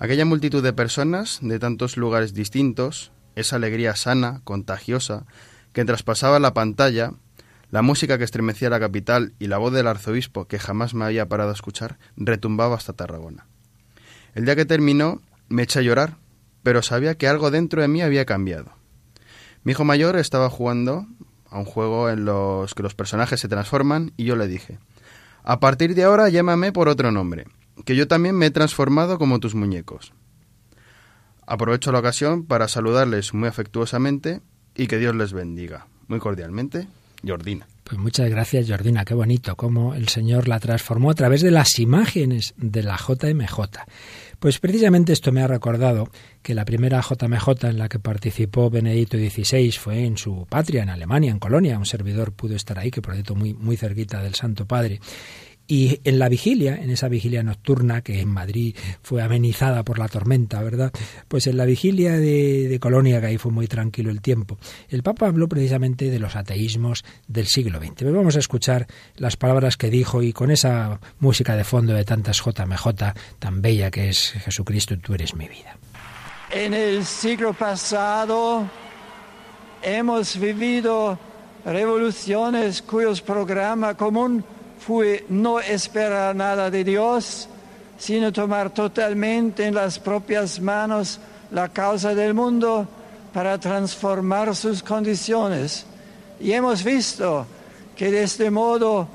[0.01, 5.27] Aquella multitud de personas de tantos lugares distintos, esa alegría sana, contagiosa,
[5.73, 7.11] que traspasaba la pantalla,
[7.69, 11.29] la música que estremecía la capital y la voz del arzobispo que jamás me había
[11.29, 13.45] parado a escuchar, retumbaba hasta Tarragona.
[14.33, 16.17] El día que terminó, me eché a llorar,
[16.63, 18.71] pero sabía que algo dentro de mí había cambiado.
[19.63, 21.05] Mi hijo mayor estaba jugando
[21.47, 24.79] a un juego en los que los personajes se transforman y yo le dije,
[25.43, 27.45] a partir de ahora llámame por otro nombre
[27.85, 30.13] que yo también me he transformado como tus muñecos.
[31.45, 34.41] Aprovecho la ocasión para saludarles muy afectuosamente
[34.75, 35.87] y que Dios les bendiga.
[36.07, 36.87] Muy cordialmente,
[37.25, 37.67] Jordina.
[37.83, 39.03] Pues muchas gracias, Jordina.
[39.03, 43.59] Qué bonito cómo el Señor la transformó a través de las imágenes de la JMJ.
[44.39, 46.09] Pues precisamente esto me ha recordado
[46.41, 50.89] que la primera JMJ en la que participó Benedicto XVI fue en su patria, en
[50.89, 51.77] Alemania, en Colonia.
[51.77, 54.99] Un servidor pudo estar ahí, que por cierto muy, muy cerquita del Santo Padre.
[55.71, 60.09] Y en la vigilia, en esa vigilia nocturna que en Madrid fue amenizada por la
[60.09, 60.91] tormenta, ¿verdad?
[61.29, 64.57] Pues en la vigilia de, Colonia, que ahí fue muy tranquilo el tiempo,
[64.89, 67.93] el Papa habló precisamente de los ateísmos del siglo XX.
[67.99, 72.03] Pero vamos a escuchar las palabras que dijo y con esa música de fondo de
[72.03, 75.77] tantas JMJ tan bella que es Jesucristo, tú eres mi vida.
[76.51, 78.69] En el siglo pasado
[79.81, 81.17] hemos vivido
[81.63, 84.43] revoluciones cuyos programas común
[84.85, 87.47] fue no esperar nada de Dios,
[87.99, 91.19] sino tomar totalmente en las propias manos
[91.51, 92.87] la causa del mundo
[93.31, 95.85] para transformar sus condiciones.
[96.39, 97.45] Y hemos visto
[97.95, 99.07] que de este modo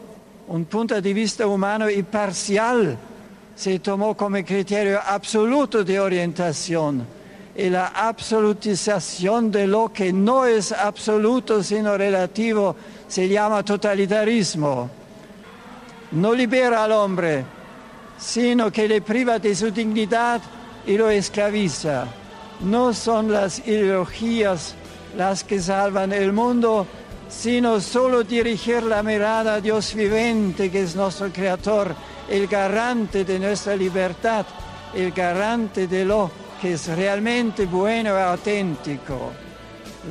[0.46, 2.96] un punto de vista humano y parcial
[3.56, 7.04] se tomó como criterio absoluto de orientación
[7.56, 12.76] y la absolutización de lo que no es absoluto sino relativo
[13.08, 14.90] se llama totalitarismo
[16.16, 17.44] no libera al hombre,
[18.18, 20.40] sino que le priva de su dignidad
[20.86, 22.06] y lo esclaviza.
[22.60, 24.74] No son las ideologías
[25.16, 26.86] las que salvan el mundo,
[27.28, 31.94] sino solo dirigir la mirada a Dios vivente, que es nuestro Creador,
[32.30, 34.46] el garante de nuestra libertad,
[34.94, 39.32] el garante de lo que es realmente bueno y auténtico.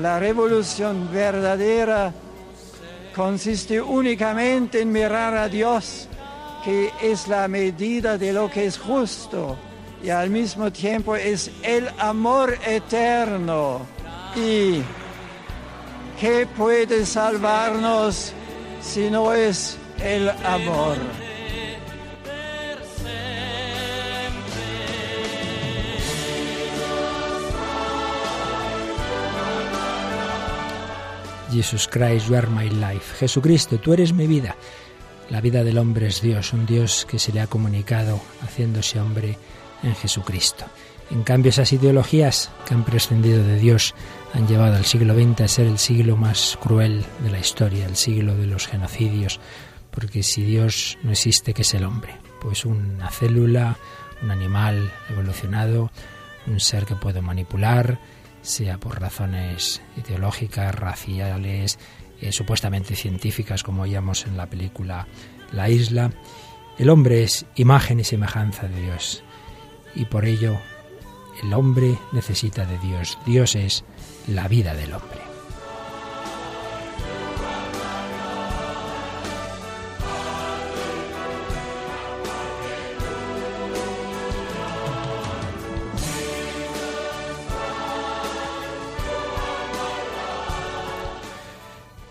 [0.01, 2.13] La revolución verdadera
[3.15, 6.07] consiste únicamente en mirar a Dios,
[6.63, 9.57] que es la medida de lo que es justo
[10.03, 13.81] y al mismo tiempo es el amor eterno.
[14.35, 14.81] ¿Y
[16.19, 18.33] qué puede salvarnos
[18.81, 21.24] si no es el amor?
[31.51, 33.15] Jesus Christ, you are my life.
[33.19, 34.55] Jesucristo, tú eres mi vida.
[35.29, 39.37] La vida del hombre es Dios, un Dios que se le ha comunicado haciéndose hombre
[39.83, 40.65] en Jesucristo.
[41.11, 43.93] En cambio, esas ideologías que han prescindido de Dios
[44.33, 47.95] han llevado al siglo XX a ser el siglo más cruel de la historia, el
[47.95, 49.39] siglo de los genocidios,
[49.91, 52.15] porque si Dios no existe, ¿qué es el hombre?
[52.41, 53.77] Pues una célula,
[54.21, 55.91] un animal evolucionado,
[56.47, 57.99] un ser que puede manipular,
[58.45, 61.79] sea por razones ideológicas, raciales,
[62.21, 65.07] eh, supuestamente científicas, como oíamos en la película
[65.51, 66.11] La isla.
[66.77, 69.23] El hombre es imagen y semejanza de Dios
[69.95, 70.57] y por ello
[71.41, 73.17] el hombre necesita de Dios.
[73.25, 73.83] Dios es
[74.27, 75.24] la vida del hombre.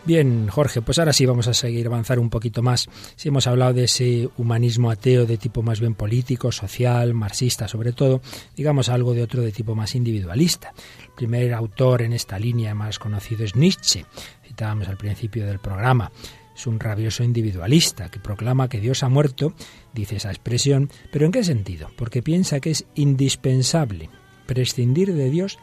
[0.06, 2.90] Bien, Jorge, pues ahora sí vamos a seguir avanzar un poquito más.
[3.16, 7.94] Si hemos hablado de ese humanismo ateo de tipo más bien político, social, marxista sobre
[7.94, 8.20] todo,
[8.54, 10.74] digamos algo de otro de tipo más individualista.
[11.02, 14.04] El primer autor en esta línea más conocido es Nietzsche,
[14.46, 16.12] citábamos al principio del programa.
[16.54, 19.54] Es un rabioso individualista que proclama que Dios ha muerto,
[19.94, 21.88] dice esa expresión, pero ¿en qué sentido?
[21.96, 24.10] Porque piensa que es indispensable
[24.44, 25.58] prescindir de Dios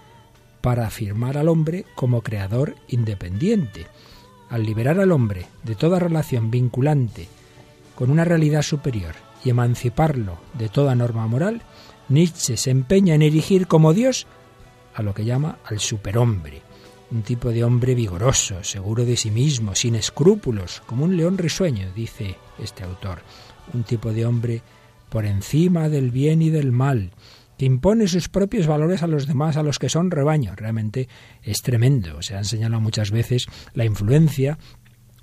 [0.61, 3.85] para afirmar al hombre como creador independiente
[4.51, 7.27] al liberar al hombre de toda relación vinculante
[7.95, 11.63] con una realidad superior y emanciparlo de toda norma moral,
[12.09, 14.27] Nietzsche se empeña en erigir como Dios
[14.93, 16.61] a lo que llama al superhombre,
[17.11, 21.91] un tipo de hombre vigoroso, seguro de sí mismo, sin escrúpulos, como un león risueño,
[21.95, 23.21] dice este autor,
[23.73, 24.61] un tipo de hombre
[25.09, 27.11] por encima del bien y del mal,
[27.66, 30.55] impone sus propios valores a los demás, a los que son rebaño.
[30.55, 31.07] Realmente
[31.41, 32.22] es tremendo.
[32.22, 34.57] Se ha señalado muchas veces la influencia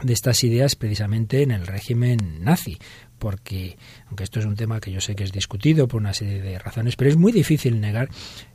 [0.02, 2.78] de estas ideas precisamente en el régimen nazi,
[3.18, 3.76] porque,
[4.06, 6.58] aunque esto es un tema que yo sé que es discutido por una serie de
[6.58, 8.08] razones, pero es muy difícil negar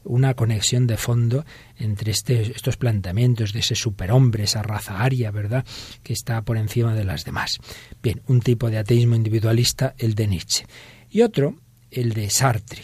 [0.05, 1.45] una conexión de fondo
[1.77, 5.65] entre este, estos planteamientos de ese superhombre, esa raza aria, ¿verdad?,
[6.01, 7.59] que está por encima de las demás.
[8.01, 10.65] Bien, un tipo de ateísmo individualista, el de Nietzsche,
[11.09, 11.57] y otro,
[11.91, 12.83] el de Sartre.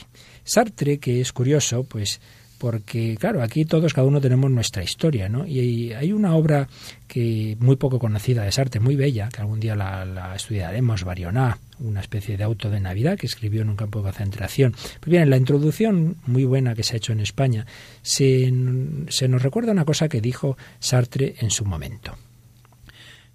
[0.50, 2.20] Sartre, que es curioso, pues
[2.60, 5.48] porque claro, aquí todos cada uno tenemos nuestra historia, ¿no?
[5.48, 6.68] Y hay una obra
[7.08, 12.02] que muy poco conocida de Sartre, muy bella, que algún día la, estudiaremos, Barioná, una
[12.02, 14.74] especie de auto de Navidad que escribió en un campo de concentración.
[15.00, 17.66] Pues bien, en la introducción muy buena que se ha hecho en España,
[18.02, 22.18] se, nos recuerda una cosa que dijo Sartre en su momento.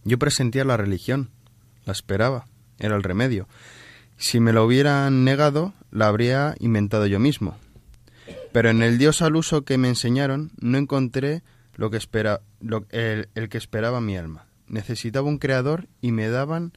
[0.04, 1.30] Yo presentía la religión,
[1.86, 2.46] la esperaba,
[2.78, 3.48] era el remedio.
[4.18, 7.56] Si me lo hubieran negado, la habría inventado yo mismo.
[8.52, 11.42] Pero en el Dios al uso que me enseñaron no encontré
[11.76, 12.40] lo que espera,
[12.90, 14.46] el, el que esperaba mi alma.
[14.68, 16.72] Necesitaba un creador y me daban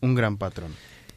[0.00, 0.72] un gran patrón.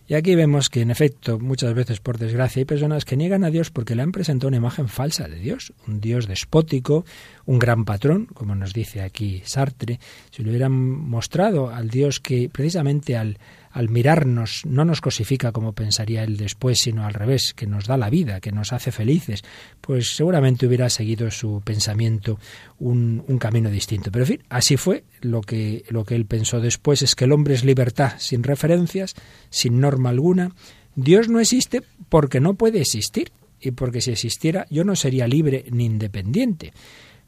[0.06, 3.50] Y aquí vemos que, en efecto, muchas veces, por desgracia, hay personas que niegan a
[3.50, 7.06] Dios porque le han presentado una imagen falsa de Dios, un Dios despótico,
[7.46, 10.00] un gran patrón, como nos dice aquí Sartre.
[10.30, 13.38] Si le hubieran mostrado al Dios que, precisamente al,
[13.74, 17.98] al mirarnos no nos cosifica como pensaría él después, sino al revés, que nos da
[17.98, 19.44] la vida, que nos hace felices,
[19.82, 22.40] pues seguramente hubiera seguido su pensamiento
[22.78, 24.12] un, camino distinto.
[24.12, 25.04] Pero en fin, así fue.
[25.22, 29.16] Lo que, lo que él pensó después es que el hombre es libertad sin referencias,
[29.50, 30.52] sin norma alguna.
[30.96, 35.66] Dios no existe porque no puede existir y porque si existiera yo no sería libre
[35.72, 36.74] ni independiente.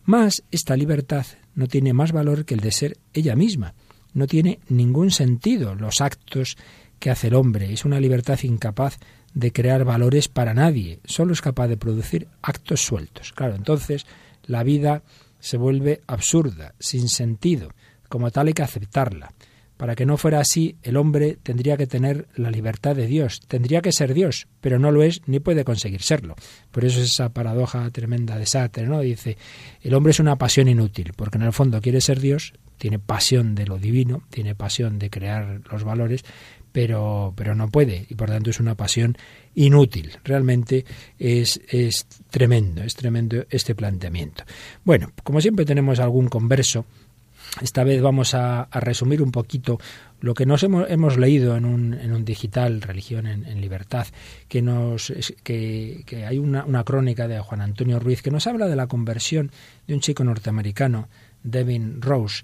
[0.03, 1.25] Mas esta libertad
[1.55, 3.73] no tiene más valor que el de ser ella misma
[4.15, 6.57] no tiene ningún sentido los actos
[6.97, 7.71] que hace el hombre.
[7.71, 8.97] Es una libertad incapaz
[9.35, 10.99] de crear valores para nadie.
[11.05, 13.33] Solo es capaz de producir actos sueltos.
[13.33, 14.07] Claro, entonces
[14.45, 15.03] la vida
[15.39, 17.69] se vuelve absurda, sin sentido.
[18.09, 19.33] Como tal hay que aceptarla.
[19.77, 23.81] Para que no fuera así, el hombre tendría que tener la libertad de Dios, tendría
[23.81, 26.35] que ser Dios, pero no lo es ni puede conseguir serlo.
[26.71, 29.01] Por eso es esa paradoja tremenda de Sartre, ¿no?
[29.01, 29.37] Dice,
[29.81, 33.55] el hombre es una pasión inútil, porque en el fondo quiere ser Dios, tiene pasión
[33.55, 36.23] de lo divino, tiene pasión de crear los valores,
[36.71, 39.17] pero, pero no puede y por tanto es una pasión
[39.53, 40.11] inútil.
[40.25, 40.83] Realmente
[41.17, 44.43] es, es tremendo, es tremendo este planteamiento.
[44.83, 46.85] Bueno, como siempre tenemos algún converso,
[47.61, 49.79] esta vez vamos a, resumir un poquito
[50.19, 54.07] lo que nos hemos, hemos leído en un, en un, digital, Religión en, Libertad,
[54.49, 55.13] que, nos,
[55.43, 58.87] que, que hay una, una, crónica de Juan Antonio Ruiz que nos habla de la
[58.87, 59.51] conversión
[59.87, 61.07] de un chico norteamericano
[61.45, 62.43] Devin Rose,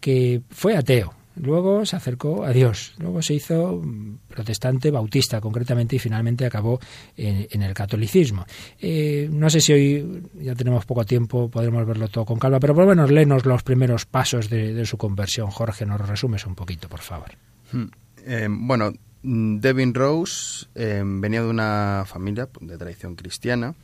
[0.00, 1.14] que fue ateo.
[1.36, 3.82] Luego se acercó a Dios, luego se hizo
[4.28, 6.78] protestante bautista concretamente y finalmente acabó
[7.16, 8.44] en, el catolicismo.
[8.78, 12.74] Eh, no sé si hoy ya tenemos poco tiempo, podremos verlo todo con calma, pero
[12.74, 15.48] por lo menos léenos los primeros pasos de, su conversión.
[15.50, 17.30] Jorge, nos resumes un poquito, por favor.
[17.72, 17.86] Hmm.
[18.26, 18.92] Eh, bueno,
[19.22, 23.74] Devin Rose eh, venía de una familia de tradición cristiana,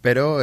[0.00, 0.38] pero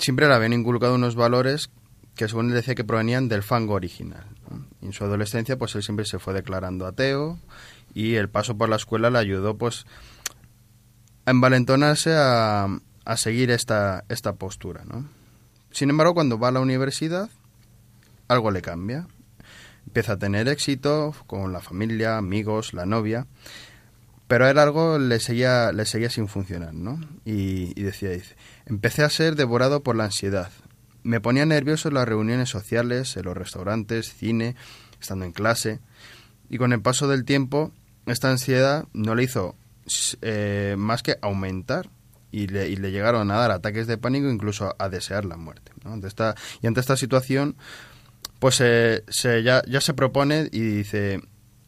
[0.00, 1.70] siempre le habían inculcado unos valores
[2.14, 4.24] que según él decía que provenían del fango original.
[4.82, 7.38] en su adolescencia, pues él siempre se fue declarando ateo
[7.94, 9.86] y el paso por la escuela le ayudó, pues,
[11.24, 12.66] a envalentonarse a,
[13.04, 15.08] a seguir esta, esta postura, ¿no?
[15.70, 17.30] Sin embargo, cuando va a la universidad,
[18.28, 19.06] algo le cambia.
[19.86, 23.26] Empieza a tener éxito con la familia, amigos, la novia,
[24.26, 27.00] pero a él algo le seguía, le seguía sin funcionar, ¿no?
[27.24, 28.36] Y, y decía, dice,
[28.70, 30.50] empecé a ser devorado por la ansiedad.
[31.02, 34.54] Me ponía nervioso en las reuniones sociales, en los restaurantes, cine,
[35.00, 35.80] estando en clase,
[36.48, 37.72] y con el paso del tiempo
[38.06, 39.56] esta ansiedad no le hizo
[40.22, 41.90] eh, más que aumentar
[42.30, 45.72] y le, y le, llegaron a dar ataques de pánico, incluso a, desear la muerte.
[45.84, 47.56] Ante esta, y ante esta situación,
[48.38, 51.20] Pues eh, se, ya, ya se propone y dice,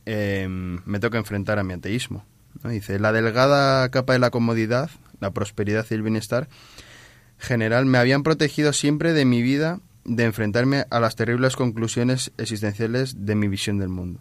[0.06, 2.24] em, me toca enfrentar a mi ateísmo.
[2.64, 4.88] Dice, la delgada capa de la comodidad,
[5.20, 6.48] la prosperidad y el bienestar
[7.42, 13.26] general me habían protegido siempre de mi vida de enfrentarme a las terribles conclusiones existenciales
[13.26, 14.20] de mi visión del mundo.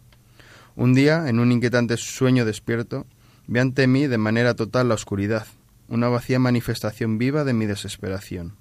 [0.75, 3.05] Un día, en un inquietante sueño despierto,
[3.47, 5.45] vi ante mí de manera total la oscuridad,
[5.87, 8.55] una vacía manifestación viva de mi desesperación.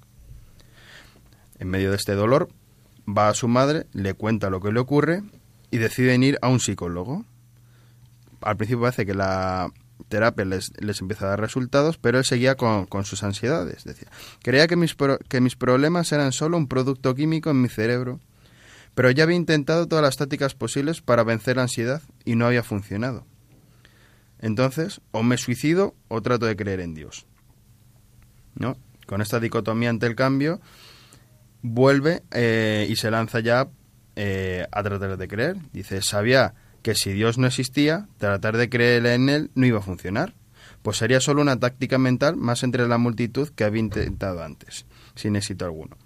[1.59, 2.49] En medio de este dolor,
[3.07, 5.23] va a su madre, le cuenta lo que le ocurre
[5.71, 7.25] y deciden ir a un psicólogo.
[8.41, 9.71] Al principio parece que la
[10.07, 13.83] terapia les, les empieza a dar resultados, pero él seguía con, sus ansiedades.
[13.83, 14.09] Decía,
[14.43, 14.95] creía que mis,
[15.27, 18.19] que mis problemas eran solo un producto químico en mi cerebro,
[18.95, 22.63] pero ya había intentado todas las tácticas posibles para vencer la ansiedad y no había
[22.63, 23.25] funcionado.
[24.39, 27.25] Entonces, o me suicido o trato de creer en Dios.
[28.55, 28.75] ¿No?
[29.05, 30.59] Con esta dicotomía ante el cambio,
[31.61, 33.69] vuelve eh, y se lanza ya
[34.15, 35.57] eh, a tratar de creer.
[35.71, 39.83] Dice, sabía que si Dios no existía, tratar de creer en Él no iba a
[39.83, 40.33] funcionar.
[40.81, 45.35] Pues sería solo una táctica mental más entre la multitud que había intentado antes, sin
[45.35, 45.97] éxito alguno.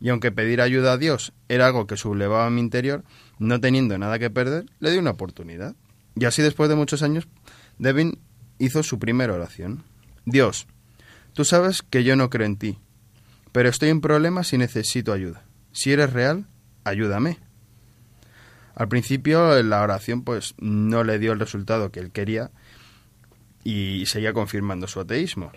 [0.00, 3.04] Y aunque pedir ayuda a Dios era algo que sublevaba mi interior,
[3.38, 5.74] no teniendo nada que perder, le di una oportunidad.
[6.14, 7.26] Y así después de muchos años,
[7.78, 8.18] Devin
[8.58, 9.84] hizo su primera oración.
[10.24, 10.66] Dios,
[11.32, 12.78] tú sabes que yo no creo en ti,
[13.52, 15.44] pero estoy en problemas y necesito ayuda.
[15.72, 16.46] Si eres real,
[16.84, 17.38] ayúdame.
[18.74, 22.50] Al principio la oración pues no le dio el resultado que él quería
[23.64, 25.52] y seguía confirmando su ateísmo.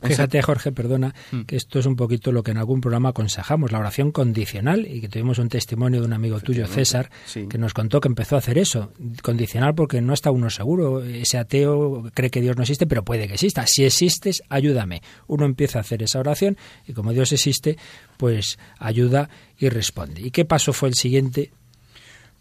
[0.00, 1.40] Fíjate, Jorge, perdona, Mm.
[1.40, 5.00] que esto es un poquito lo que en algún programa aconsejamos, la oración condicional, y
[5.00, 7.48] que tuvimos un testimonio de un amigo tuyo, César, sí.
[7.48, 11.36] que nos contó que empezó a hacer eso, condicional porque no está uno seguro, ese
[11.36, 13.66] ateo cree que Dios no existe, pero puede que exista.
[13.66, 15.02] Si existes, ayúdame.
[15.26, 17.76] Uno empieza a hacer esa oración y como Dios existe,
[18.18, 19.28] pues ayuda
[19.58, 20.20] y responde.
[20.20, 21.50] ¿Y qué paso fue el siguiente?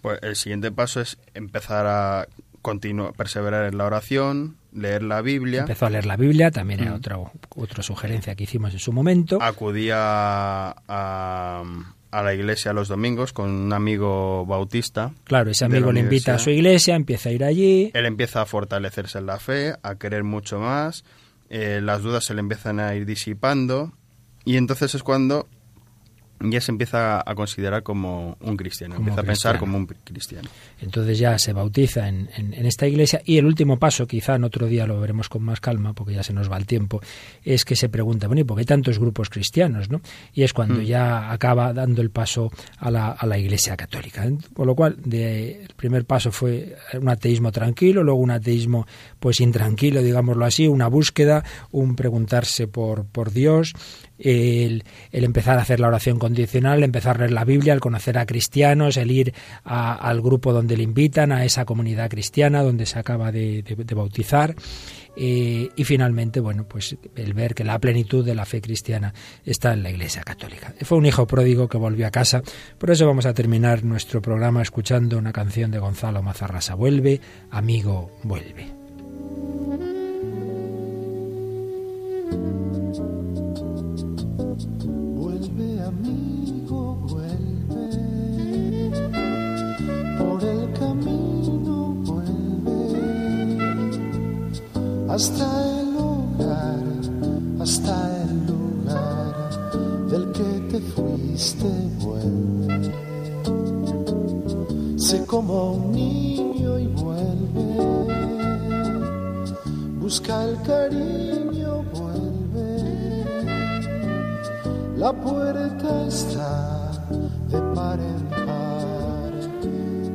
[0.02, 2.28] Pues el siguiente paso es empezar a
[2.62, 5.62] continuar, perseverar en la oración, leer la Biblia.
[5.62, 6.96] Empezó a leer la Biblia, también era Mm.
[6.96, 7.18] otra,
[7.56, 9.40] otra sugerencia que hicimos en su momento.
[9.42, 9.96] Acudía
[10.88, 11.64] a,
[12.12, 15.12] a la iglesia los domingos con un amigo bautista.
[15.24, 17.92] Claro, ese amigo le invita a su iglesia, empieza a ir allí.
[17.94, 21.04] Él empieza a fortalecerse en la fe, a querer mucho más,
[21.50, 23.94] eh, las dudas se le empiezan a ir disipando
[24.46, 25.48] y entonces es cuando
[26.40, 30.48] ya se empieza a considerar como un cristiano, Como empieza a pensar como un cristiano.
[30.82, 34.44] Entonces ya se bautiza en, en- en esta iglesia y el último paso, quizá en
[34.44, 37.02] otro día lo veremos con más calma porque ya se nos va el tiempo,
[37.44, 39.90] es que se pregunta, bueno, ¿y por qué hay tantos grupos cristianos?
[39.90, 40.02] ¿no?
[40.34, 40.84] Y es cuando Mm.
[40.84, 44.28] ya acaba dando el paso a la, a la iglesia católica.
[44.54, 48.86] Con lo cual, de- el primer paso fue un ateísmo tranquilo, luego un ateísmo
[49.20, 53.74] pues intranquilo, digámoslo así, una búsqueda, un preguntarse por, por Dios,
[54.20, 57.80] el, el empezar a hacer la oración condicional, el empezar a leer la Biblia, el
[57.80, 62.64] conocer a cristianos, el ir a- al grupo donde le invitan, a esa comunidad cristiana
[62.64, 63.64] donde se acaba de,
[63.96, 64.56] bautizar.
[65.20, 69.14] eh, y finalmente, bueno, pues el ver que la plenitud de la fe cristiana
[69.46, 70.74] está en la Iglesia Católica.
[70.84, 72.44] Fue un hijo pródigo que volvió a casa.
[72.78, 76.76] Por eso vamos a terminar nuestro programa escuchando una canción de Gonzalo Mazarrasa.
[76.76, 78.77] Vuelve, amigo, vuelve.
[95.18, 96.84] Hasta el lugar,
[97.60, 101.66] hasta el lugar del que te fuiste
[102.04, 102.92] vuelve.
[104.96, 108.27] Sé como un niño y vuelve.
[110.08, 113.26] Busca el cariño, vuelve.
[114.96, 116.92] La puerta está
[117.50, 119.34] de par en par,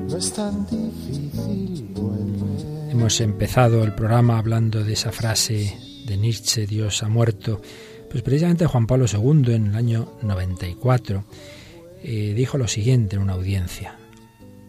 [0.08, 1.90] no es tan difícil.
[2.90, 5.76] Hemos empezado el programa hablando de esa frase
[6.06, 7.60] de Nietzsche, Dios ha muerto.
[8.10, 11.24] Pues precisamente Juan Pablo II en el año 94
[12.02, 13.98] eh, dijo lo siguiente en una audiencia.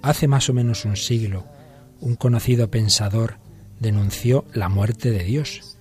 [0.02, 1.46] Hace más o menos un siglo,
[2.02, 3.42] un conocido pensador
[3.84, 5.78] denunció la muerte de Dios.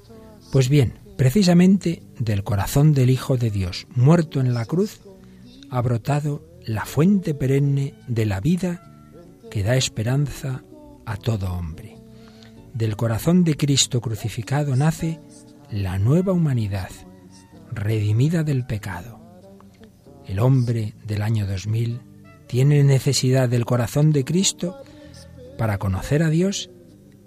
[0.51, 5.01] Pues bien, precisamente del corazón del Hijo de Dios, muerto en la cruz,
[5.71, 9.09] ha brotado la fuente perenne de la vida
[9.51, 10.63] que da esperanza
[11.07, 11.97] a todo hombre.
[12.75, 15.21] Del corazón de Cristo crucificado nace
[15.71, 16.91] la nueva humanidad,
[17.71, 19.21] redimida del pecado.
[20.27, 22.01] El hombre del año 2000
[22.47, 24.83] tiene necesidad del corazón de Cristo
[25.57, 26.71] para conocer a Dios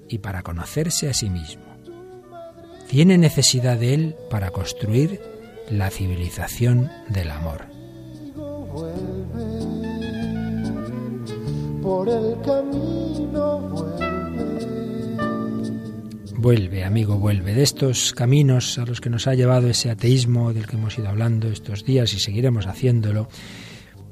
[0.10, 1.64] y para conocerse a sí mismo.
[2.88, 5.20] Tiene necesidad de Él para construir
[5.70, 7.66] la civilización del amor.
[8.36, 9.76] Vuelve
[11.82, 14.06] por el camino vuelve.
[16.38, 17.56] Vuelve, amigo, vuelve.
[17.56, 21.10] De estos caminos a los que nos ha llevado ese ateísmo del que hemos ido
[21.10, 23.30] hablando estos días y seguiremos haciéndolo,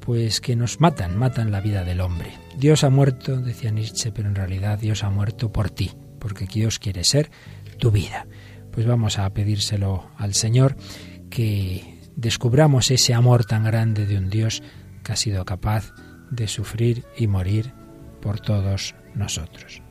[0.04, 2.32] pues que nos matan, matan la vida del hombre.
[2.58, 6.78] Dios ha muerto, decía Nietzsche, pero en realidad Dios ha muerto por ti, porque Dios
[6.78, 7.30] quiere ser
[7.78, 8.26] tu vida.
[8.70, 10.76] Pues vamos a pedírselo al Señor
[11.30, 14.62] que descubramos ese amor tan grande de un Dios
[15.02, 15.92] que ha sido capaz
[16.30, 17.72] de sufrir y morir
[18.20, 19.83] por todos nosotros.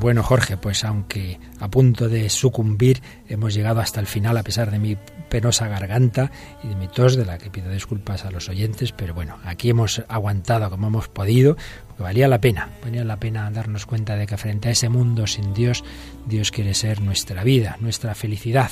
[0.00, 4.70] Bueno, Jorge, pues aunque a punto de sucumbir, hemos llegado hasta el final a pesar
[4.70, 4.96] de mi
[5.28, 6.32] penosa garganta
[6.64, 9.68] y de mi tos, de la que pido disculpas a los oyentes, pero bueno, aquí
[9.68, 14.26] hemos aguantado como hemos podido, porque valía la pena, valía la pena darnos cuenta de
[14.26, 15.84] que frente a ese mundo sin Dios,
[16.24, 18.70] Dios quiere ser nuestra vida, nuestra felicidad.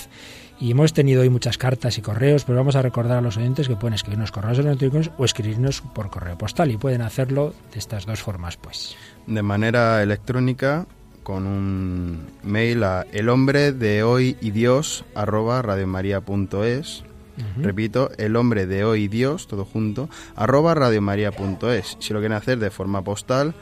[0.59, 3.69] Y hemos tenido hoy muchas cartas y correos, pero vamos a recordar a los oyentes
[3.69, 8.07] que pueden escribirnos correos electrónicos o escribirnos por correo postal y pueden hacerlo de estas
[8.07, 8.97] dos formas, pues.
[9.27, 10.87] De manera electrónica
[11.29, 17.05] con un mail a el hombre de hoy y Dios arroba radiomaria.es.
[17.59, 21.99] Repito, el hombre de hoy y Dios, todo junto, arroba radiomaria.es.
[22.01, 23.55] Si lo quieren hacer de forma postal,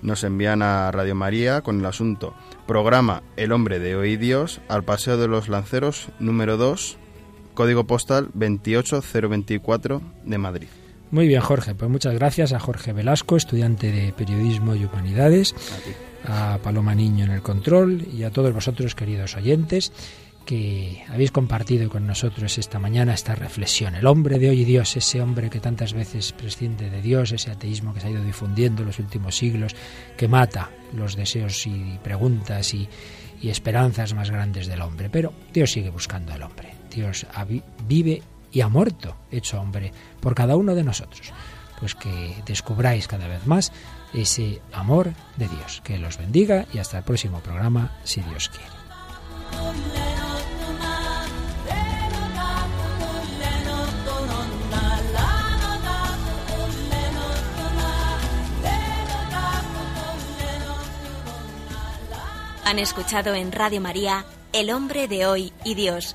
[0.00, 2.34] nos envían a Radio María con el asunto
[2.66, 6.96] programa El hombre de hoy y Dios al Paseo de los Lanceros número 2,
[7.52, 10.68] código postal 28024 de Madrid.
[11.10, 11.74] Muy bien, Jorge.
[11.74, 15.54] Pues muchas gracias a Jorge Velasco, estudiante de Periodismo y Humanidades,
[16.26, 19.90] a Paloma Niño en el control y a todos vosotros, queridos oyentes,
[20.44, 23.94] que habéis compartido con nosotros esta mañana esta reflexión.
[23.94, 27.94] El hombre de hoy Dios, ese hombre que tantas veces prescinde de Dios, ese ateísmo
[27.94, 29.74] que se ha ido difundiendo en los últimos siglos,
[30.18, 32.86] que mata los deseos y preguntas y,
[33.40, 35.08] y esperanzas más grandes del hombre.
[35.08, 36.74] Pero Dios sigue buscando al hombre.
[36.94, 37.26] Dios
[37.86, 41.32] vive y ha muerto, hecho hombre, por cada uno de nosotros.
[41.80, 43.72] Pues que descubráis cada vez más
[44.12, 45.80] ese amor de Dios.
[45.84, 48.78] Que los bendiga y hasta el próximo programa, si Dios quiere.
[62.68, 66.14] Han escuchado en Radio María El hombre de hoy y Dios,